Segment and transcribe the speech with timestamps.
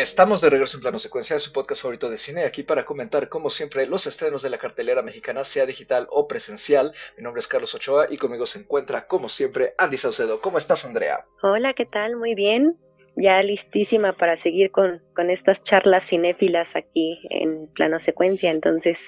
[0.00, 3.50] Estamos de regreso en Plano Secuencia, su podcast favorito de cine, aquí para comentar, como
[3.50, 6.94] siempre, los estrenos de la cartelera mexicana, sea digital o presencial.
[7.16, 10.40] Mi nombre es Carlos Ochoa y conmigo se encuentra, como siempre, Andy Saucedo.
[10.40, 11.24] ¿Cómo estás, Andrea?
[11.42, 12.14] Hola, ¿qué tal?
[12.14, 12.76] Muy bien.
[13.16, 19.00] Ya listísima para seguir con, con estas charlas cinéfilas aquí en Plano Secuencia, entonces,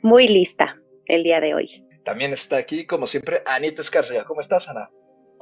[0.00, 1.86] muy lista el día de hoy.
[2.02, 4.24] También está aquí, como siempre, Anita Escarria.
[4.24, 4.88] ¿Cómo estás, Ana?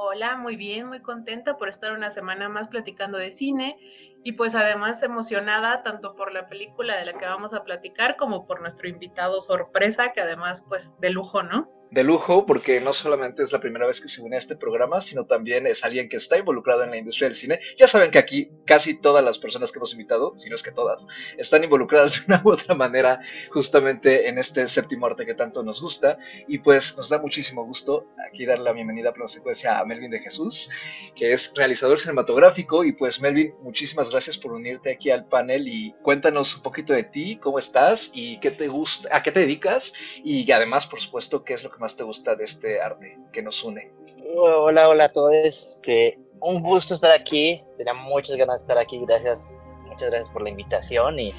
[0.05, 3.77] Hola, muy bien, muy contenta por estar una semana más platicando de cine
[4.25, 8.45] y pues además emocionada tanto por la película de la que vamos a platicar como
[8.45, 11.71] por nuestro invitado sorpresa, que además pues de lujo, ¿no?
[11.93, 15.03] De lujo porque no solamente es la primera vez que se une a este programa,
[15.03, 17.61] sino también es alguien que está involucrado en la industria del cine.
[17.77, 20.73] Ya saben que aquí casi todas las personas que hemos invitado, si no es que
[20.73, 25.63] todas, están involucradas de una u otra manera justamente en este séptimo arte que tanto
[25.63, 26.17] nos gusta.
[26.49, 30.21] Y pues nos da muchísimo gusto aquí darle la bienvenida a secuencia a Melvin de
[30.21, 30.71] Jesús,
[31.15, 32.85] que es realizador cinematográfico.
[32.85, 37.05] Y pues Melvin, muchísimas gracias por unirte aquí al panel y cuéntanos un poquito de
[37.05, 39.93] ti, cómo estás y qué te gusta, a qué te dedicas
[40.25, 43.43] y además, por supuesto, qué es lo que más te gusta de este arte que
[43.43, 43.91] nos une?
[44.37, 45.35] Hola, hola a todos.
[45.35, 47.61] Este, un gusto estar aquí.
[47.77, 49.05] Tenía muchas ganas de estar aquí.
[49.05, 51.35] Gracias, muchas gracias por la invitación y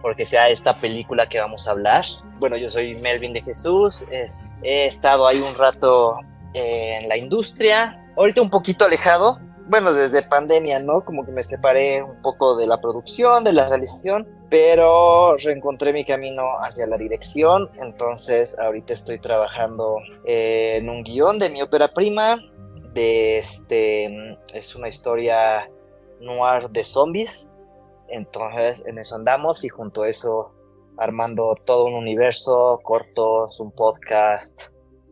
[0.00, 2.04] porque sea esta película que vamos a hablar.
[2.38, 4.06] Bueno, yo soy Melvin de Jesús.
[4.62, 6.18] he estado ahí un rato
[6.54, 8.00] en la industria.
[8.16, 11.04] Ahorita un poquito alejado, bueno, desde pandemia, ¿no?
[11.04, 16.04] Como que me separé un poco de la producción, de la realización, pero reencontré mi
[16.04, 22.42] camino hacia la dirección, entonces ahorita estoy trabajando en un guion de mi ópera prima,
[22.94, 25.70] de este, es una historia
[26.20, 27.52] noir de zombies,
[28.08, 30.52] entonces en eso andamos y junto a eso
[30.98, 34.64] armando todo un universo, cortos, un podcast,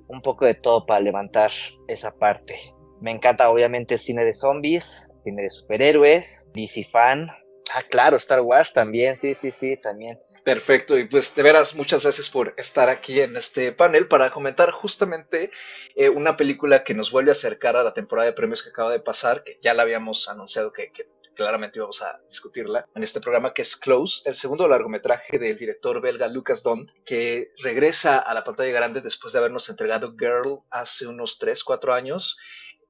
[0.08, 1.52] un poco de todo para levantar
[1.86, 2.74] esa parte.
[3.00, 7.28] Me encanta obviamente el cine de zombies, cine de superhéroes, DC fan.
[7.74, 10.18] Ah, claro, Star Wars también, sí, sí, sí, también.
[10.44, 14.70] Perfecto, y pues de veras muchas gracias por estar aquí en este panel para comentar
[14.70, 15.50] justamente
[15.94, 18.90] eh, una película que nos vuelve a acercar a la temporada de premios que acaba
[18.90, 21.06] de pasar, que ya la habíamos anunciado que, que
[21.38, 26.00] claramente íbamos a discutirla en este programa, que es Close, el segundo largometraje del director
[26.00, 31.06] belga Lucas Dont, que regresa a la pantalla grande después de habernos entregado Girl hace
[31.06, 32.38] unos 3, 4 años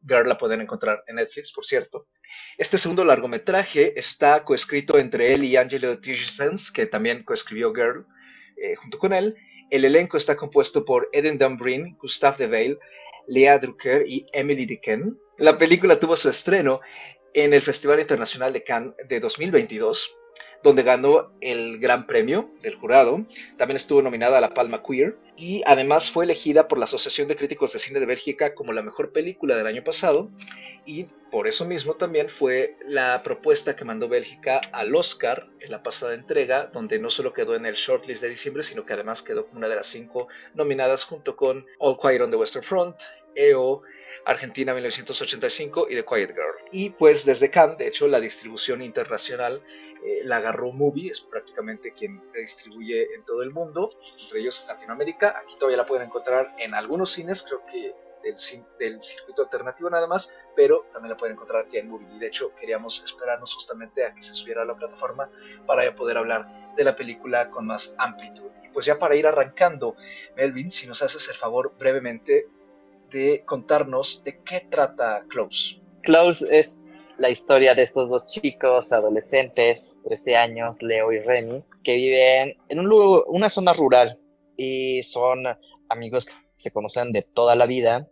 [0.07, 2.09] Girl la pueden encontrar en Netflix, por cierto.
[2.57, 8.07] Este segundo largometraje está coescrito entre él y Angelo Tijsens, que también coescribió Girl,
[8.57, 9.37] eh, junto con él.
[9.71, 12.79] El elenco está compuesto por Eden Dumbreen, Gustave Devale,
[13.27, 15.13] Lea Drucker y Emily Dequesne.
[15.39, 16.81] La película tuvo su estreno
[17.35, 20.18] en el Festival Internacional de Cannes de 2022
[20.63, 23.25] donde ganó el Gran Premio del jurado.
[23.57, 27.37] También estuvo nominada a la Palma Queer y además fue elegida por la Asociación de
[27.37, 30.31] Críticos de Cine de Bélgica como la mejor película del año pasado
[30.85, 35.83] y por eso mismo también fue la propuesta que mandó Bélgica al Oscar en la
[35.83, 39.47] pasada entrega, donde no solo quedó en el shortlist de diciembre, sino que además quedó
[39.47, 42.97] como una de las cinco nominadas junto con All Quiet on the Western Front,
[43.35, 43.83] EO,
[44.25, 46.55] Argentina 1985 y The Quiet Girl.
[46.73, 49.63] Y pues desde Cannes, de hecho, la distribución internacional
[50.09, 55.39] eh, la agarró Movie, es prácticamente quien distribuye en todo el mundo, entre ellos Latinoamérica.
[55.39, 58.37] Aquí todavía la pueden encontrar en algunos cines, creo que del,
[58.79, 62.09] del, circuito alternativo nada más, pero también la pueden encontrar aquí en Movie.
[62.15, 65.29] Y de hecho, queríamos esperarnos justamente a que se subiera a la plataforma
[65.67, 68.51] para poder hablar de la película con más amplitud.
[68.65, 69.95] Y pues ya para ir arrancando,
[70.37, 72.49] Melvin, si nos haces el favor brevemente
[73.11, 75.83] de contarnos de qué trata Close.
[76.03, 76.78] Close es
[77.19, 82.79] la historia de estos dos chicos adolescentes, 13 años, Leo y Remy, que viven en
[82.79, 84.19] un lugar, una zona rural
[84.57, 85.45] y son
[85.89, 88.09] amigos que se conocen de toda la vida,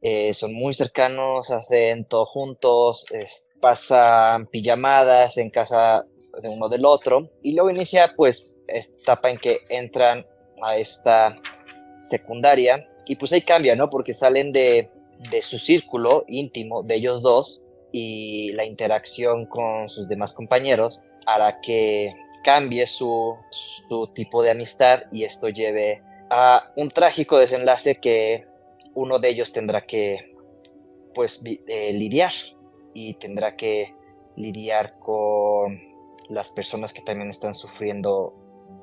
[0.00, 3.06] eh, son muy cercanos, hacen todo juntos,
[3.60, 6.04] pasan pijamadas en casa
[6.40, 10.24] de uno del otro y luego inicia pues esta etapa en que entran
[10.62, 11.34] a esta
[12.10, 13.90] secundaria y pues ahí cambia, ¿no?
[13.90, 14.90] Porque salen de,
[15.30, 17.62] de su círculo íntimo de ellos dos
[17.98, 22.14] y la interacción con sus demás compañeros hará que
[22.44, 23.38] cambie su,
[24.14, 28.46] tipo de amistad y esto lleve a un trágico desenlace que
[28.92, 30.36] uno de ellos tendrá que
[31.14, 32.32] pues eh, lidiar
[32.92, 33.94] y tendrá que
[34.36, 35.80] lidiar con
[36.28, 38.34] las personas que también están sufriendo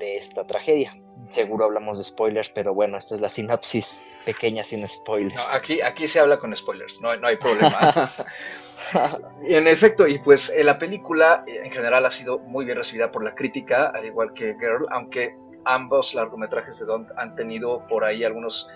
[0.03, 0.95] de esta tragedia.
[1.29, 5.50] Seguro hablamos de spoilers, pero bueno, esta es la sinopsis pequeña sin spoilers.
[5.53, 8.11] aquí, aquí se habla con spoilers, no, no hay problema.
[9.44, 13.11] en efecto, y pues eh, la película eh, en general ha sido muy bien recibida
[13.11, 15.35] por la crítica, al igual que Girl, aunque
[15.65, 18.67] ambos largometrajes de Don han tenido por ahí algunos,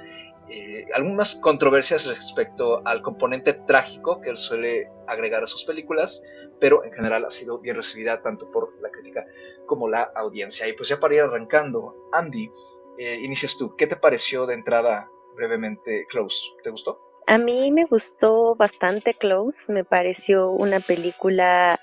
[0.49, 6.23] eh, algunas controversias respecto al componente trágico que él suele agregar a sus películas,
[6.59, 9.25] pero en general ha sido bien recibida tanto por la crítica
[9.65, 10.67] como la audiencia.
[10.67, 12.51] Y pues ya para ir arrancando, Andy,
[12.97, 13.75] eh, inicias tú.
[13.75, 16.37] ¿Qué te pareció de entrada brevemente Close?
[16.63, 16.99] ¿Te gustó?
[17.27, 21.79] A mí me gustó bastante Close, me pareció una película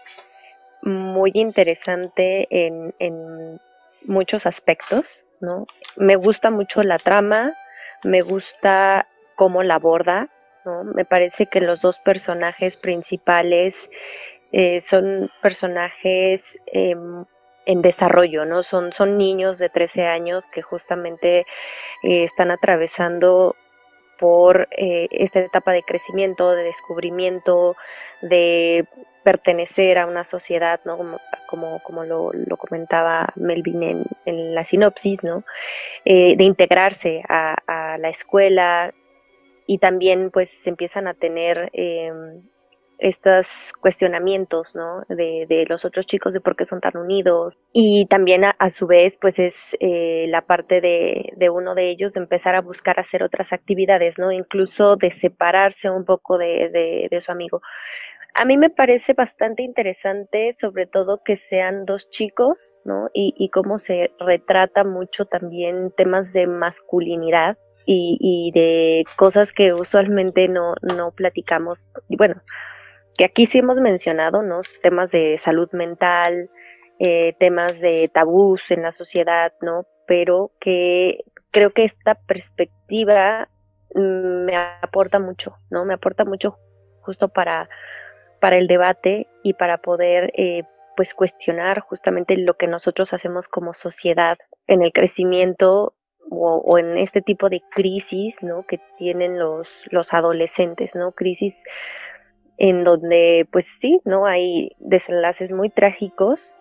[0.82, 3.60] muy interesante en, en
[4.06, 5.66] muchos aspectos, ¿no?
[5.96, 7.54] Me gusta mucho la trama,
[8.04, 9.06] me gusta
[9.36, 10.28] cómo la aborda,
[10.64, 10.84] ¿no?
[10.84, 13.74] Me parece que los dos personajes principales
[14.56, 17.24] eh, son personajes em,
[17.66, 18.62] en desarrollo, ¿no?
[18.62, 23.56] Son, son niños de 13 años que justamente eh, están atravesando
[24.16, 27.74] por eh, esta etapa de crecimiento, de descubrimiento,
[28.22, 28.86] de
[29.24, 30.98] pertenecer a una sociedad, ¿no?
[31.48, 35.42] Como, como, lo, comentaba Melvin en, la sinopsis, ¿no?
[36.04, 38.94] Eh, de integrarse a, la escuela
[39.66, 42.42] y también pues se empiezan a tener em,
[42.98, 45.02] estos cuestionamientos, ¿no?
[45.08, 47.58] De, los otros chicos de por qué son tan unidos.
[47.72, 52.20] Y también a, su vez, pues es eh, la parte de, uno de ellos de
[52.20, 54.32] empezar a buscar hacer otras actividades, ¿no?
[54.32, 57.60] Incluso de separarse un poco de, su amigo.
[58.34, 63.08] A mí me parece bastante interesante, sobre todo que sean dos chicos, ¿no?
[63.14, 67.56] Y, y cómo se retrata mucho también temas de masculinidad,
[67.86, 71.78] y, y, de cosas que usualmente no, no platicamos.
[72.08, 72.40] Bueno,
[73.16, 74.60] que aquí sí hemos mencionado, ¿no?
[74.82, 76.50] Temas de salud mental,
[76.98, 79.86] eh, temas de tabús en la sociedad, ¿no?
[80.06, 83.48] Pero que creo que esta perspectiva
[83.94, 85.84] mm, me aporta mucho, ¿no?
[85.84, 86.58] Me aporta mucho
[87.00, 87.68] justo para,
[88.40, 90.64] para el debate y para poder, eh,
[90.96, 95.94] pues, cuestionar justamente lo que nosotros hacemos como sociedad en el crecimiento
[96.30, 98.64] o, o, en este tipo de crisis, ¿no?
[98.66, 101.12] Que tienen los, los adolescentes, ¿no?
[101.12, 101.62] Crisis
[102.58, 104.26] en donde pues sí, ¿no?
[104.26, 106.54] Hay desenlaces muy trágicos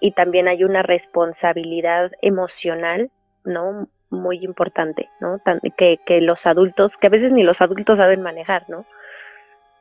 [0.00, 3.10] y también hay una responsabilidad emocional,
[3.44, 3.88] ¿no?
[4.10, 5.40] Muy importante, ¿no?
[5.76, 8.84] Que, que los adultos, que a veces ni los adultos saben manejar, ¿no?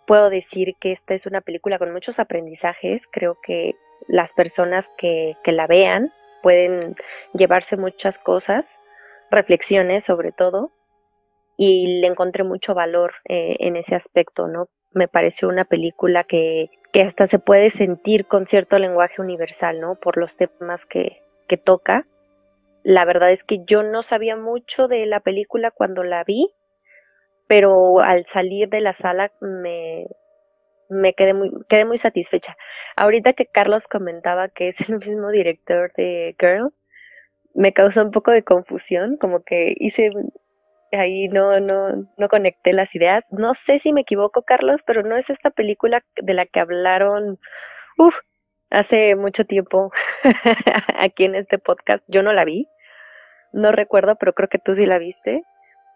[0.07, 3.75] Puedo decir que esta es una película con muchos aprendizajes, creo que
[4.07, 6.95] las personas que, que la vean pueden
[7.33, 8.79] llevarse muchas cosas,
[9.29, 10.71] reflexiones sobre todo,
[11.57, 14.67] y le encontré mucho valor eh, en ese aspecto, ¿no?
[14.93, 19.95] Me pareció una película que, que hasta se puede sentir con cierto lenguaje universal, ¿no?
[19.95, 22.05] Por los temas que, que toca.
[22.83, 26.51] La verdad es que yo no sabía mucho de la película cuando la vi,
[27.47, 30.07] pero al salir de la sala me,
[30.89, 32.57] me quedé muy, quedé muy satisfecha.
[32.95, 36.73] Ahorita que Carlos comentaba que es el mismo director de Girl,
[37.53, 40.11] me causó un poco de confusión, como que hice
[40.97, 43.23] ahí no, no, no conecté las ideas.
[43.31, 47.39] No sé si me equivoco, Carlos, pero no es esta película de la que hablaron
[48.69, 49.91] hace mucho tiempo
[50.97, 52.03] aquí en este podcast.
[52.07, 52.67] Yo no la vi,
[53.53, 55.43] no recuerdo, pero creo que tú sí la viste.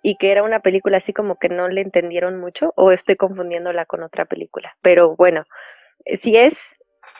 [0.03, 3.87] Y que era una película así como que no le entendieron mucho, o estoy confundiéndola
[3.87, 4.75] con otra película.
[4.83, 5.45] Pero bueno,
[6.21, 6.75] si es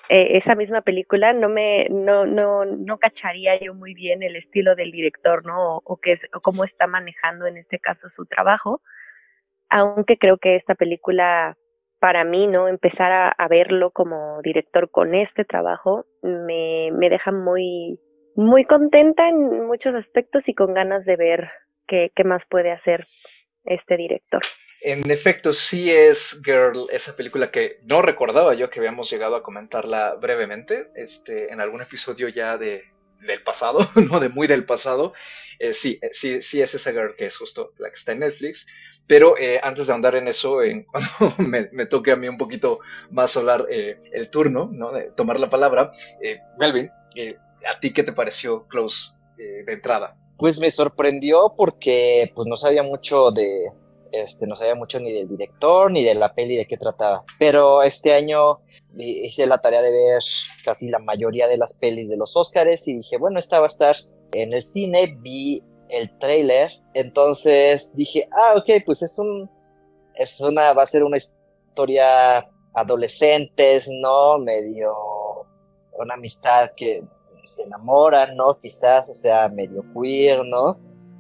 [0.10, 4.76] eh, esa misma película no me no, no, no cacharía yo muy bien el estilo
[4.76, 5.78] del director, ¿no?
[5.84, 8.82] O, qué es, o cómo está manejando en este caso su trabajo.
[9.70, 11.58] Aunque creo que esta película,
[12.00, 12.68] para mí, ¿no?
[12.68, 18.00] Empezar a, verlo como director con este trabajo me, me deja muy,
[18.36, 21.50] muy contenta en muchos aspectos y con ganas de ver
[21.88, 23.08] qué, qué más puede hacer
[23.64, 24.42] este director.
[24.88, 29.42] En efecto, sí es Girl, esa película que no recordaba yo que habíamos llegado a
[29.42, 32.84] comentarla brevemente, este, en algún episodio ya de,
[33.22, 35.14] del pasado, no de muy del pasado.
[35.58, 38.20] Eh, sí, eh, sí, sí es esa Girl que es justo la que está en
[38.20, 38.68] Netflix.
[39.08, 42.78] Pero eh, antes de andar en eso, en, cuando me, toque a mí un poquito
[43.10, 44.92] más hablar el turno, ¿no?
[44.92, 45.94] de tomar la palabra,
[46.60, 46.92] Melvin,
[47.68, 50.16] ¿a ti qué te pareció Close de entrada?
[50.38, 53.72] Pues me sorprendió porque pues, no sabía mucho de,
[54.24, 57.24] este, no sabía mucho ni del director ni de la peli de qué trataba.
[57.40, 58.60] Pero este año
[58.98, 60.24] hice la tarea de ver
[60.64, 63.68] casi la mayoría de las pelis de los Oscars y dije, bueno, esta va a
[63.68, 63.96] estar
[64.34, 69.50] en el cine, vi el trailer, entonces dije, ah, ok, pues es un,
[70.16, 74.38] es una, va a ser una historia adolescentes, ¿no?
[74.40, 74.94] Medio
[75.98, 77.04] una amistad que
[77.46, 78.60] se enamoran, ¿no?
[78.60, 80.78] Quizás, o sea, medio queer, ¿no?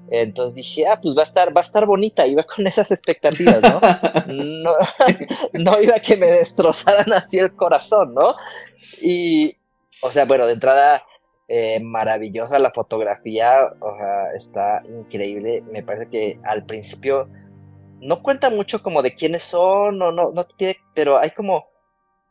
[0.10, 3.62] Entonces dije, ah, pues va a estar, va a estar bonita, iba con esas expectativas,
[3.62, 3.80] ¿no?
[5.54, 8.36] no, iba a que me destrozaran así el corazón, ¿no?
[9.02, 9.58] Y,
[10.02, 11.04] o sea, bueno, de entrada,
[11.48, 15.64] eh, maravillosa la fotografía, o sea, está increíble.
[15.72, 17.30] Me parece que al principio
[18.00, 21.66] no cuenta mucho como de quiénes son, o no, no tiene, pero hay como,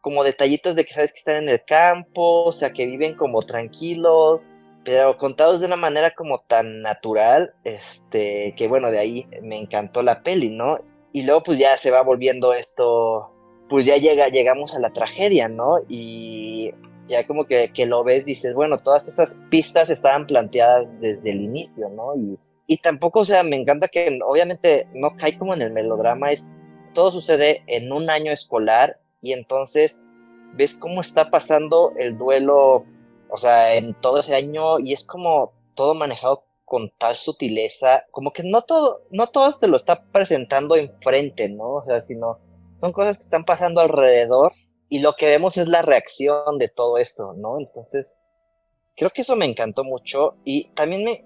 [0.01, 3.43] como detallitos de que sabes que están en el campo, o sea, que viven como
[3.43, 4.53] tranquilos,
[4.85, 10.03] pero contados de una manera como tan natural, este, que bueno, de ahí me encantó
[10.03, 10.79] la peli, ¿no?
[11.13, 13.31] Y luego pues ya se va volviendo esto,
[13.69, 15.79] pues ya llega, llegamos a la tragedia, ¿no?
[15.89, 16.73] Y
[17.09, 21.89] ya como que, lo ves, dices, bueno, todas estas pistas estaban planteadas desde el inicio,
[21.89, 22.15] ¿no?
[22.17, 26.31] Y, y tampoco, o sea, me encanta que obviamente no cae como en el melodrama,
[26.31, 26.45] es,
[26.95, 30.05] todo sucede en un año escolar y entonces
[30.55, 32.85] ves cómo está pasando el duelo,
[33.35, 38.33] o sea, en todo ese año y es como todo manejado con tal sutileza, como
[38.33, 41.75] que no todo, no todo te lo está presentando enfrente, ¿no?
[41.75, 42.39] O sea, sino
[42.77, 44.53] son cosas que están pasando alrededor
[44.89, 47.59] y lo que vemos es la reacción de todo esto, ¿no?
[47.59, 48.21] Entonces,
[48.95, 51.25] creo que eso me encantó mucho y también me,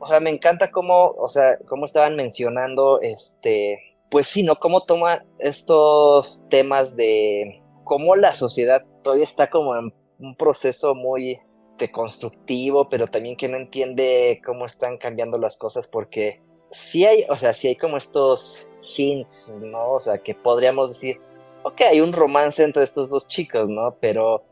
[0.00, 4.56] o sea, me encanta cómo, o sea, cómo estaban mencionando, este, pues sí, ¿no?
[4.56, 11.40] Cómo toma estos temas de cómo la sociedad todavía está como en un proceso muy
[11.78, 17.36] deconstructivo, pero también que no entiende cómo están cambiando las cosas porque sí hay, o
[17.36, 19.92] sea, sí hay como estos hints, ¿no?
[19.92, 21.20] O sea, que podríamos decir,
[21.62, 23.96] ok, hay un romance entre estos dos chicos, ¿no?
[24.00, 24.44] Pero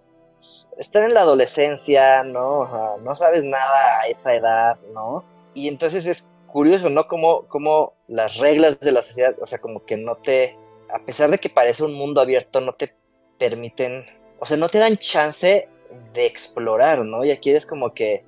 [0.78, 2.98] están en la adolescencia, ¿no?
[2.98, 5.24] no sabes nada a esa edad, ¿no?
[5.54, 7.06] Y entonces es curioso, ¿no?
[7.06, 10.56] Como, como las reglas de la sociedad, o sea, como que no te,
[10.90, 12.94] a pesar de que parece un mundo abierto, no te
[13.38, 14.04] permiten,
[14.38, 15.68] o sea, no te dan chance
[16.12, 17.24] de explorar, ¿no?
[17.24, 18.24] Y aquí es como que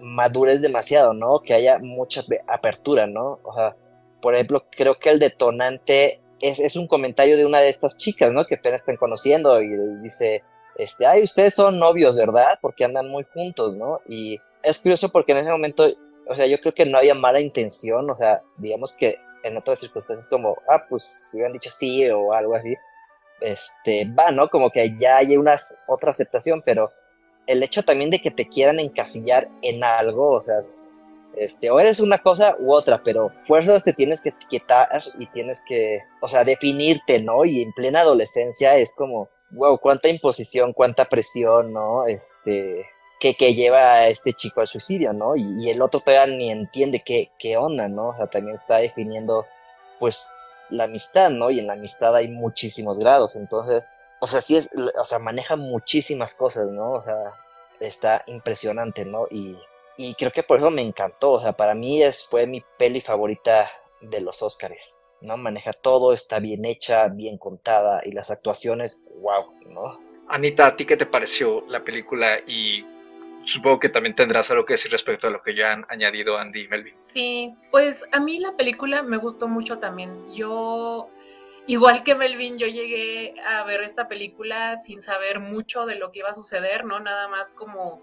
[0.00, 1.40] madures demasiado, ¿no?
[1.40, 3.40] Que haya mucha apertura, ¿no?
[3.42, 3.76] O sea,
[4.20, 8.32] por ejemplo, creo que el detonante es, es, un comentario de una de estas chicas,
[8.32, 8.44] ¿no?
[8.46, 10.42] Que apenas están conociendo y dice,
[10.76, 12.58] este, ay, ustedes son novios, ¿verdad?
[12.60, 14.00] Porque andan muy juntos, ¿no?
[14.06, 15.88] Y es curioso porque en ese momento,
[16.28, 19.80] o sea, yo creo que no había mala intención, o sea, digamos que en otras
[19.80, 22.76] circunstancias como, ah, pues hubieran dicho sí o algo así,
[23.42, 24.48] este, va, ¿no?
[24.48, 25.56] Como que ya hay una
[25.86, 26.92] otra aceptación, pero
[27.46, 30.60] el hecho también de que te quieran encasillar en algo, o sea,
[31.36, 35.62] este, o eres una cosa u otra, pero fuerzas te tienes que etiquetar y tienes
[35.66, 37.44] que, o sea, definirte, ¿no?
[37.44, 42.06] Y en plena adolescencia es como, wow, cuánta imposición, cuánta presión, ¿no?
[42.06, 42.86] Este,
[43.18, 45.36] que, que lleva a este chico al suicidio, ¿no?
[45.36, 48.08] Y, y, el otro todavía ni entiende qué, qué onda, ¿no?
[48.08, 49.46] O sea, también está definiendo,
[49.98, 50.28] pues,
[50.72, 51.50] la amistad, ¿no?
[51.50, 53.84] Y en la amistad hay muchísimos grados, entonces,
[54.20, 56.92] o sea, sí es, o sea, maneja muchísimas cosas, ¿no?
[56.92, 57.34] O sea,
[57.80, 59.26] está impresionante, ¿no?
[59.30, 59.56] Y
[59.96, 63.00] y creo que por eso me encantó, o sea, para mí es, fue mi peli
[63.00, 65.36] favorita de los Óscares, ¿no?
[65.36, 70.00] Maneja todo, está bien hecha, bien contada y las actuaciones, wow, ¿no?
[70.28, 72.38] Anita, ¿a ti qué te pareció la película?
[72.46, 72.84] Y
[73.44, 76.62] supongo que también tendrás algo que decir respecto a lo que ya han añadido Andy
[76.62, 76.94] y Melvin.
[77.00, 80.32] Sí, pues a mí la película me gustó mucho también.
[80.32, 81.08] Yo,
[81.66, 86.20] igual que Melvin, yo llegué a ver esta película sin saber mucho de lo que
[86.20, 87.00] iba a suceder, ¿no?
[87.00, 88.02] Nada más como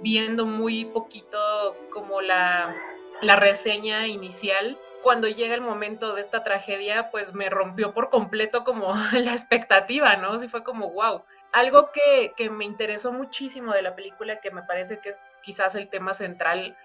[0.00, 2.74] viendo muy poquito como la,
[3.20, 4.78] la reseña inicial.
[5.02, 10.16] Cuando llega el momento de esta tragedia, pues me rompió por completo como la expectativa,
[10.16, 10.38] ¿no?
[10.38, 11.22] Sí fue como, wow.
[11.52, 15.74] Algo que, que me interesó muchísimo de la película, que me parece que es quizás
[15.74, 16.76] el tema central,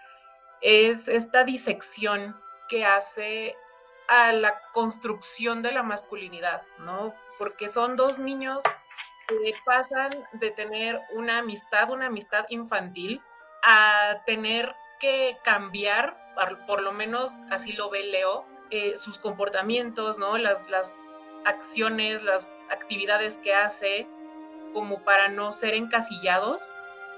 [0.61, 2.39] es esta disección
[2.69, 3.55] que hace
[4.07, 7.13] a la construcción de la masculinidad, ¿no?
[7.37, 8.63] Porque son dos niños
[9.65, 13.21] pasan de tener una amistad, una amistad infantil,
[13.63, 16.17] a tener que cambiar,
[16.67, 20.37] por, lo menos así lo ve Leo, eh, sus comportamientos, ¿no?
[20.37, 21.01] Las, las
[21.45, 24.07] acciones, las actividades que hace,
[24.73, 26.73] como para no ser encasillados,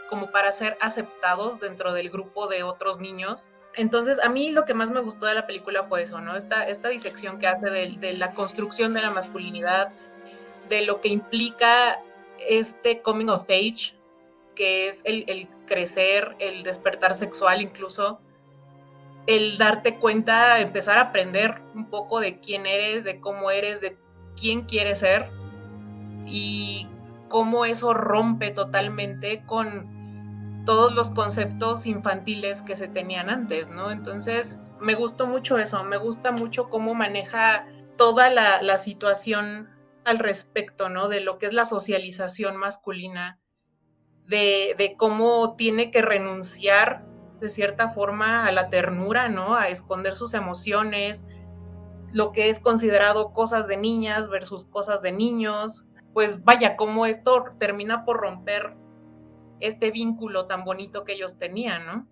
[0.10, 3.50] como para ser aceptados dentro del grupo de otros niños.
[3.76, 6.36] Entonces, a mí lo que más me gustó de la película fue eso, ¿no?
[6.36, 9.92] Esta, esta disección que hace de, de la construcción de la masculinidad,
[10.70, 12.00] de lo que implica
[12.48, 13.94] este coming of age,
[14.56, 18.20] que es el, crecer, el despertar sexual incluso,
[19.28, 23.98] el darte cuenta, empezar a aprender un poco de quién eres, de cómo eres, de
[24.40, 25.30] quién quieres ser
[26.26, 26.88] y
[27.30, 33.92] cómo eso rompe totalmente con todos los conceptos infantiles que se tenían antes, ¿no?
[33.92, 37.68] Entonces, me gustó mucho eso, me gusta mucho cómo maneja
[37.98, 39.70] toda la, situación
[40.04, 41.08] al respecto, ¿no?
[41.08, 43.40] De lo que es la socialización masculina,
[44.28, 47.06] de, de, cómo tiene que renunciar
[47.40, 49.56] de cierta forma a la ternura, ¿no?
[49.56, 51.26] A esconder sus emociones,
[52.12, 55.86] lo que es considerado cosas de niñas versus cosas de niños.
[56.16, 58.76] Pues vaya, cómo esto termina por romper
[59.60, 62.08] este vínculo tan bonito que ellos tenían, ¿no?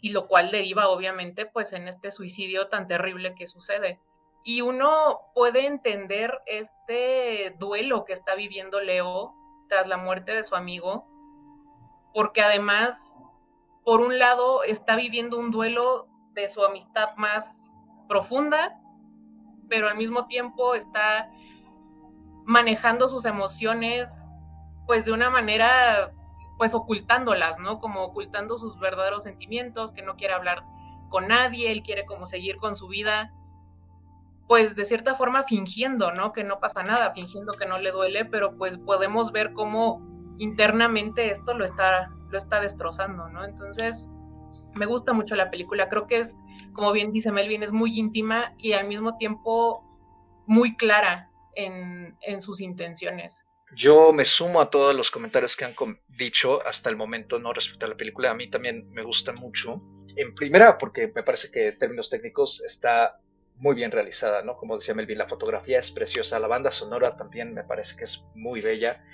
[0.00, 4.00] Y lo cual deriva obviamente pues en este suicidio tan terrible que sucede.
[4.42, 9.34] y uno puede entender este duelo que está viviendo Leo
[9.68, 11.06] tras la muerte de su amigo,
[12.14, 13.18] porque además,
[13.84, 17.70] por un lado, está viviendo un duelo de su amistad más
[18.08, 18.80] profunda,
[19.68, 21.30] pero al mismo tiempo está
[22.50, 24.26] manejando sus emociones
[24.84, 26.12] pues de una manera
[26.58, 27.78] pues ocultándolas, ¿no?
[27.78, 30.64] Como ocultando sus verdaderos sentimientos, que no quiere hablar
[31.08, 33.32] con nadie, él quiere como seguir con su vida,
[34.48, 36.32] pues de cierta forma fingiendo, ¿no?
[36.32, 40.02] Que no pasa nada, fingiendo que no le duele, pero pues podemos ver cómo
[40.38, 43.44] internamente esto lo está, lo está destrozando, ¿no?
[43.44, 44.08] Entonces,
[44.74, 46.36] me gusta mucho la película, creo que es,
[46.72, 49.84] como bien dice Melvin, es muy íntima y al mismo tiempo
[50.46, 53.44] muy clara en, sus intenciones.
[53.76, 55.74] Yo me sumo a todos los comentarios que han
[56.08, 58.30] dicho hasta el momento no respecto a la película.
[58.30, 59.80] A mí también me gusta mucho.
[60.16, 63.20] En primera, porque me parece que en términos técnicos está
[63.60, 64.56] muy bien realizada, ¿no?
[64.56, 68.24] Como decía Melvin, la fotografía es preciosa, la banda sonora también me parece que es
[68.34, 69.04] muy bella.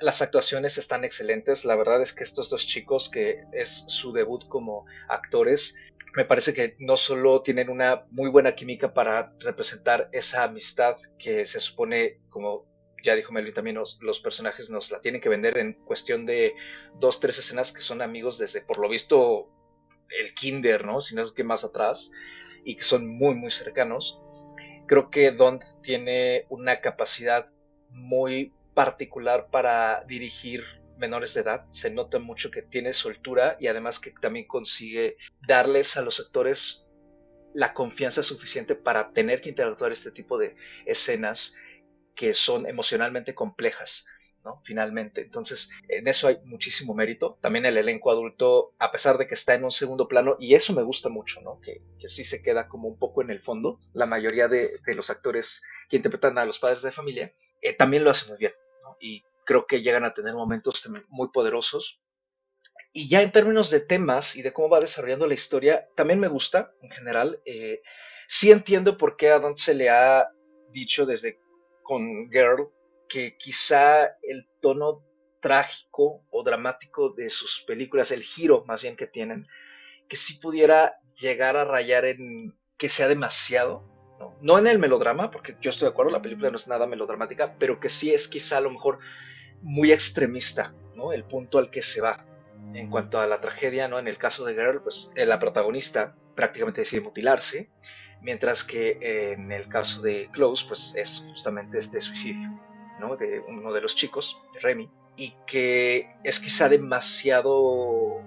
[0.00, 1.64] Las actuaciones están excelentes.
[1.64, 5.76] La verdad es que estos dos chicos, que es su debut como actores,
[6.14, 11.46] me parece que no solo tienen una muy buena química para representar esa amistad que
[11.46, 12.66] se supone, como
[13.02, 16.54] ya dijo Melvin también, los, personajes nos la tienen que vender en cuestión de
[17.00, 19.48] dos, tres escenas que son amigos desde, por lo visto,
[20.20, 21.00] el kinder, ¿no?
[21.00, 22.10] Si no es que más atrás,
[22.64, 24.20] y que son muy, muy cercanos.
[24.86, 27.48] Creo que Don tiene una capacidad
[27.90, 30.64] muy particular para dirigir
[31.02, 31.66] menores de edad.
[31.70, 35.16] Se nota mucho que tiene soltura y además que también consigue
[35.46, 36.86] darles a los actores
[37.52, 40.56] la confianza suficiente para tener que interactuar este tipo de
[40.86, 41.54] escenas
[42.14, 44.06] que son emocionalmente complejas.
[44.64, 45.20] Finalmente.
[45.20, 47.38] Entonces, en eso hay muchísimo mérito.
[47.40, 50.72] También el elenco adulto, a pesar de que está en un segundo plano, y eso
[50.72, 51.40] me gusta mucho.
[51.62, 53.78] Que, que sí se queda como un poco en el fondo.
[53.92, 58.10] La mayoría de, los actores que interpretan a los padres de familia eh, también lo
[58.10, 58.52] hacen muy bien,
[59.44, 62.00] creo que llegan a tener momentos muy poderosos.
[62.92, 66.28] Y ya en términos de temas y de cómo va desarrollando la historia, también me
[66.28, 67.40] gusta en general.
[67.44, 67.80] Eh,
[68.28, 70.28] sí entiendo por qué a Don se le ha
[70.70, 71.38] dicho desde
[71.82, 72.68] con Girl
[73.08, 75.04] que quizá el tono
[75.40, 79.42] trágico o dramático de sus películas, el giro más bien que tienen,
[80.08, 83.91] que sí pudiera llegar a rayar en que sea demasiado,
[84.40, 84.58] ¿no?
[84.58, 87.80] en el melodrama, porque yo estoy de acuerdo, la película no es nada melodramática, pero
[87.80, 88.98] que sí es quizá a lo mejor
[89.62, 91.12] muy extremista, ¿no?
[91.12, 92.24] El punto al que se va.
[92.74, 93.98] En cuanto a la tragedia, ¿no?
[93.98, 97.70] En el caso de Girl, pues eh, la protagonista prácticamente decide mutilarse,
[98.20, 102.48] mientras que eh, en el caso de Close, pues es justamente este suicidio,
[103.00, 103.16] ¿no?
[103.16, 108.20] De uno de los chicos, de Remy, y que es quizá demasiado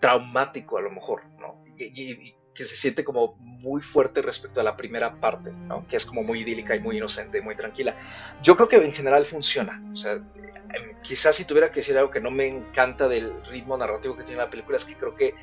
[0.00, 1.62] traumático a lo mejor, ¿no?
[1.76, 5.86] Y, que se siente como muy fuerte respecto a la primera parte, ¿no?
[5.86, 7.94] Que es como muy idílica y muy inocente, muy tranquila.
[8.42, 12.10] Yo creo que en general funciona, o sea, em, quizás si tuviera que decir algo
[12.10, 15.34] que no me encanta del ritmo narrativo que tiene la película es que creo que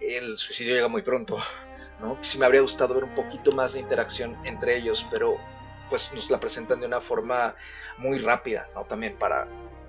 [0.00, 1.36] el suicidio llega muy pronto,
[2.00, 2.16] ¿no?
[2.22, 5.36] Sí me habría gustado ver un poquito más de interacción entre ellos, pero
[5.90, 7.54] pues nos la presentan de una forma
[7.98, 8.84] muy rápida, ¿no?
[8.84, 9.46] También para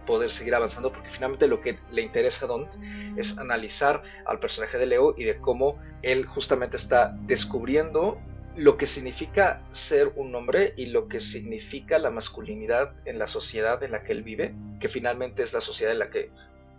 [0.10, 2.67] poder seguir avanzando, porque finalmente lo que le interesa a Don
[3.15, 8.17] es analizar al personaje de Leo y de cómo él justamente está descubriendo
[8.56, 13.84] lo que significa ser un hombre y lo que significa la masculinidad en la sociedad
[13.84, 16.32] en la que él vive, que finalmente es la sociedad en la que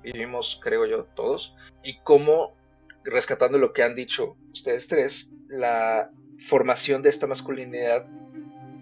[0.02, 2.56] vivimos, creo yo, todos, y cómo
[3.04, 6.10] rescatando lo que han dicho ustedes tres, la
[6.48, 8.06] formación de esta masculinidad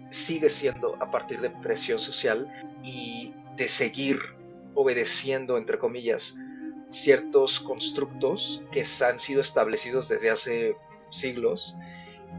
[0.09, 2.51] sigue siendo a partir de presión social
[2.83, 4.38] y de seguir
[4.75, 6.35] obedeciendo, entre comillas,
[6.89, 10.75] ciertos constructos que han sido establecidos desde hace
[11.11, 11.75] siglos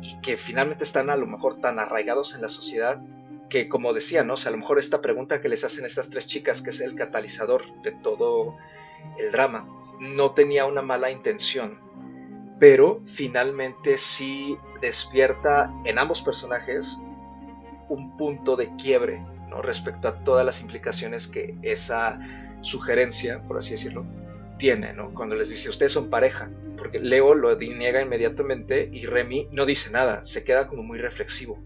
[0.00, 3.00] y que finalmente están a lo mejor tan arraigados en la sociedad
[3.48, 4.34] que, como decía, ¿no?
[4.34, 7.64] a lo mejor esta pregunta que les hacen estas tres chicas, que es el catalizador
[7.82, 8.56] de todo
[9.18, 11.78] el drama, no tenía una mala intención,
[12.58, 16.98] pero finalmente sí despierta en ambos personajes
[17.88, 19.20] un punto de quiebre
[19.62, 22.18] respecto a todas las implicaciones que esa
[22.62, 24.06] sugerencia, por así decirlo,
[24.58, 25.12] tiene, ¿no?
[25.14, 29.90] Cuando les dice, ustedes son pareja, porque Leo lo niega inmediatamente y Remy no dice
[29.90, 31.58] nada, se queda como muy reflexivo,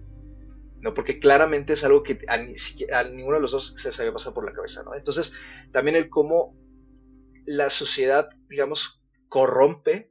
[0.81, 0.94] ¿no?
[0.94, 2.38] Porque claramente es algo que a,
[3.05, 4.85] ninguno de los dos se les había pasado por la cabeza.
[4.97, 5.35] Entonces,
[5.73, 6.57] también el cómo
[7.47, 10.11] la sociedad, digamos, corrompe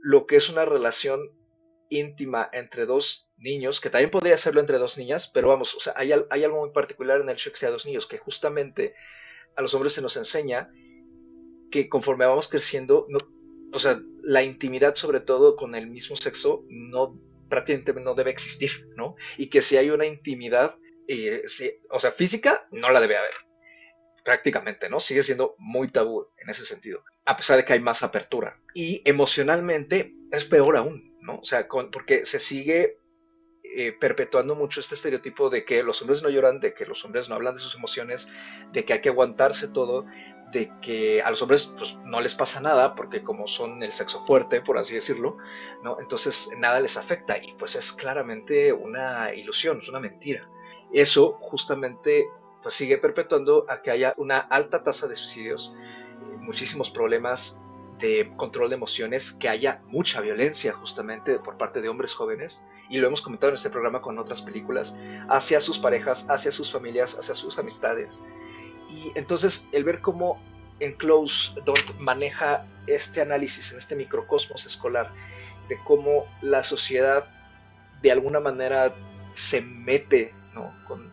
[0.00, 1.20] lo que es una relación
[1.98, 5.94] íntima entre dos niños, que también podría serlo entre dos niñas, pero vamos, o sea,
[5.96, 8.94] hay, algo muy particular en el de que sea dos niños, que justamente
[9.56, 10.70] a los hombres se nos enseña
[11.70, 13.06] que conforme vamos creciendo,
[13.72, 18.88] o sea, la intimidad sobre todo con el mismo sexo no prácticamente no debe existir,
[18.96, 19.16] ¿no?
[19.36, 20.76] Y que si hay una intimidad,
[21.08, 21.42] eh,
[21.90, 23.34] o sea, física, no la debe haber,
[24.24, 25.00] prácticamente, ¿no?
[25.00, 28.58] Sigue siendo muy tabú en ese sentido, a pesar de que hay más apertura.
[28.74, 32.98] Y emocionalmente es peor aún, O sea, porque se sigue
[33.62, 37.28] eh, perpetuando mucho este estereotipo de que los hombres no lloran, de que los hombres
[37.28, 38.28] no hablan de sus emociones,
[38.72, 40.04] de que hay que aguantarse todo,
[40.52, 44.24] de que a los hombres pues, no les pasa nada porque como son el sexo
[44.26, 45.38] fuerte, por así decirlo,
[45.82, 45.98] ¿no?
[45.98, 50.42] entonces nada les afecta y pues es claramente una ilusión, es una mentira.
[50.92, 52.26] Eso justamente
[52.62, 55.74] pues sigue perpetuando a que haya una alta tasa de suicidios,
[56.38, 57.60] muchísimos problemas
[58.04, 62.98] de control de emociones, que haya mucha violencia justamente por parte de hombres jóvenes, y
[62.98, 64.94] lo hemos comentado en este programa con otras películas,
[65.30, 68.20] hacia sus parejas, hacia sus familias, hacia sus amistades.
[68.90, 70.38] Y entonces el ver cómo
[70.80, 75.10] en Close Don't maneja este análisis en este microcosmos escolar
[75.70, 77.24] de cómo la sociedad
[78.02, 78.94] de alguna manera
[79.32, 80.70] se mete ¿no?
[80.86, 81.10] con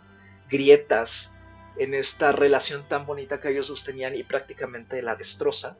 [0.49, 1.33] grietas
[1.77, 5.77] en esta relación tan bonita que ellos sostenían y prácticamente la destroza,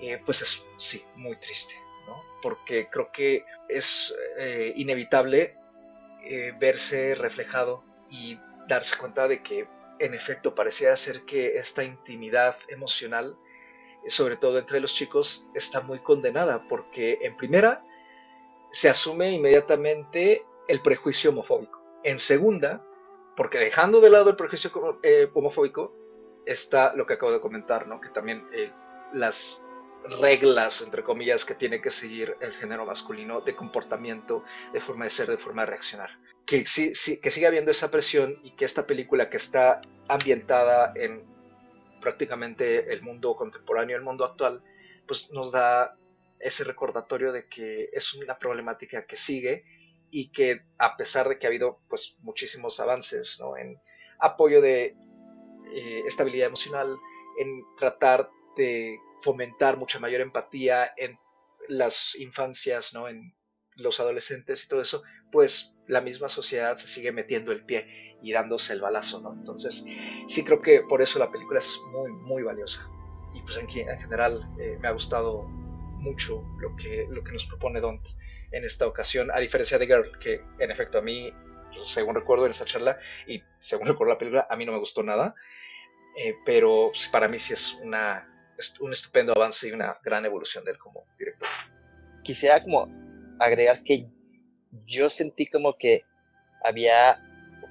[0.00, 1.74] eh, pues es sí, muy triste,
[2.06, 2.22] ¿no?
[2.42, 5.54] porque creo que es eh, inevitable
[6.24, 12.56] eh, verse reflejado y darse cuenta de que en efecto parecía ser que esta intimidad
[12.68, 13.36] emocional,
[14.06, 17.84] sobre todo entre los chicos, está muy condenada, porque en primera
[18.72, 21.82] se asume inmediatamente el prejuicio homofóbico.
[22.04, 22.82] En segunda,
[23.36, 24.70] porque dejando de lado el prejuicio
[25.34, 25.94] homofóbico,
[26.46, 28.00] está lo que acabo de comentar, ¿no?
[28.00, 28.48] que también
[29.12, 29.69] las
[30.20, 35.10] reglas, entre comillas, que tiene que seguir el género masculino de comportamiento, de forma de
[35.10, 36.10] ser, de forma de reaccionar.
[36.46, 40.92] Que, sí, sí, que siga habiendo esa presión y que esta película que está ambientada
[40.96, 41.24] en
[42.00, 44.62] prácticamente el mundo contemporáneo, el mundo actual,
[45.06, 45.96] pues nos da
[46.38, 49.64] ese recordatorio de que es una problemática que sigue
[50.10, 53.56] y que a pesar de que ha habido pues muchísimos avances ¿no?
[53.56, 53.78] en
[54.18, 54.96] apoyo de
[55.72, 56.96] eh, estabilidad emocional,
[57.38, 61.18] en tratar de fomentar mucha mayor empatía en
[61.68, 63.08] las infancias, ¿no?
[63.08, 63.34] en
[63.76, 68.32] los adolescentes y todo eso, pues la misma sociedad se sigue metiendo el pie y
[68.32, 69.32] dándose el balazo, ¿no?
[69.32, 69.84] Entonces,
[70.26, 72.86] sí creo que por eso la película es muy, muy valiosa.
[73.34, 75.44] Y pues en, en general eh, me ha gustado
[76.00, 78.06] mucho lo que, lo que nos propone Don't
[78.52, 81.32] en esta ocasión, a diferencia de Girl, que en efecto a mí,
[81.82, 85.02] según recuerdo en esta charla y según recuerdo la película, a mí no me gustó
[85.02, 85.34] nada,
[86.16, 88.26] eh, pero para mí sí es una
[88.80, 91.48] un estupendo avance y una gran evolución de él como director.
[92.22, 92.88] Quisiera como
[93.38, 94.06] agregar que
[94.86, 96.04] yo sentí como que
[96.64, 97.18] había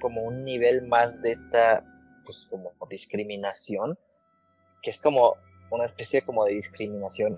[0.00, 1.84] como un nivel más de esta
[2.24, 3.98] pues como discriminación
[4.82, 5.36] que es como
[5.70, 7.36] una especie como de discriminación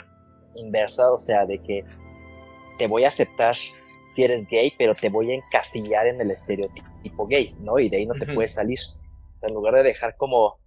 [0.56, 1.84] inversa, o sea, de que
[2.78, 7.26] te voy a aceptar si eres gay, pero te voy a encasillar en el estereotipo
[7.26, 7.78] gay, ¿no?
[7.78, 8.78] Y de ahí no te puedes salir.
[9.42, 10.60] en lugar de dejar como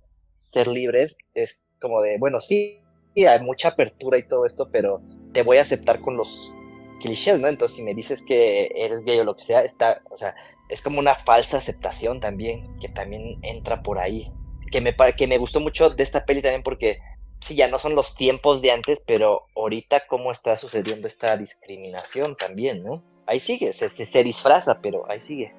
[0.51, 2.79] ser libres, es como de, bueno, sí,
[3.15, 6.55] hay mucha apertura y todo esto, pero te voy a aceptar con los
[6.99, 7.47] clichés, ¿no?
[7.47, 10.33] Entonces, si me dices que eres gay o lo que sea, está, o sea,
[10.67, 14.31] es como una falsa aceptación también, que también entra por ahí.
[14.71, 16.97] Que me, que me gustó mucho de esta peli también porque,
[17.39, 22.35] sí, ya no son los tiempos de antes, pero ahorita cómo está sucediendo esta discriminación
[22.35, 23.03] también, ¿no?
[23.27, 25.53] Ahí sigue, se, se disfraza, pero ahí sigue.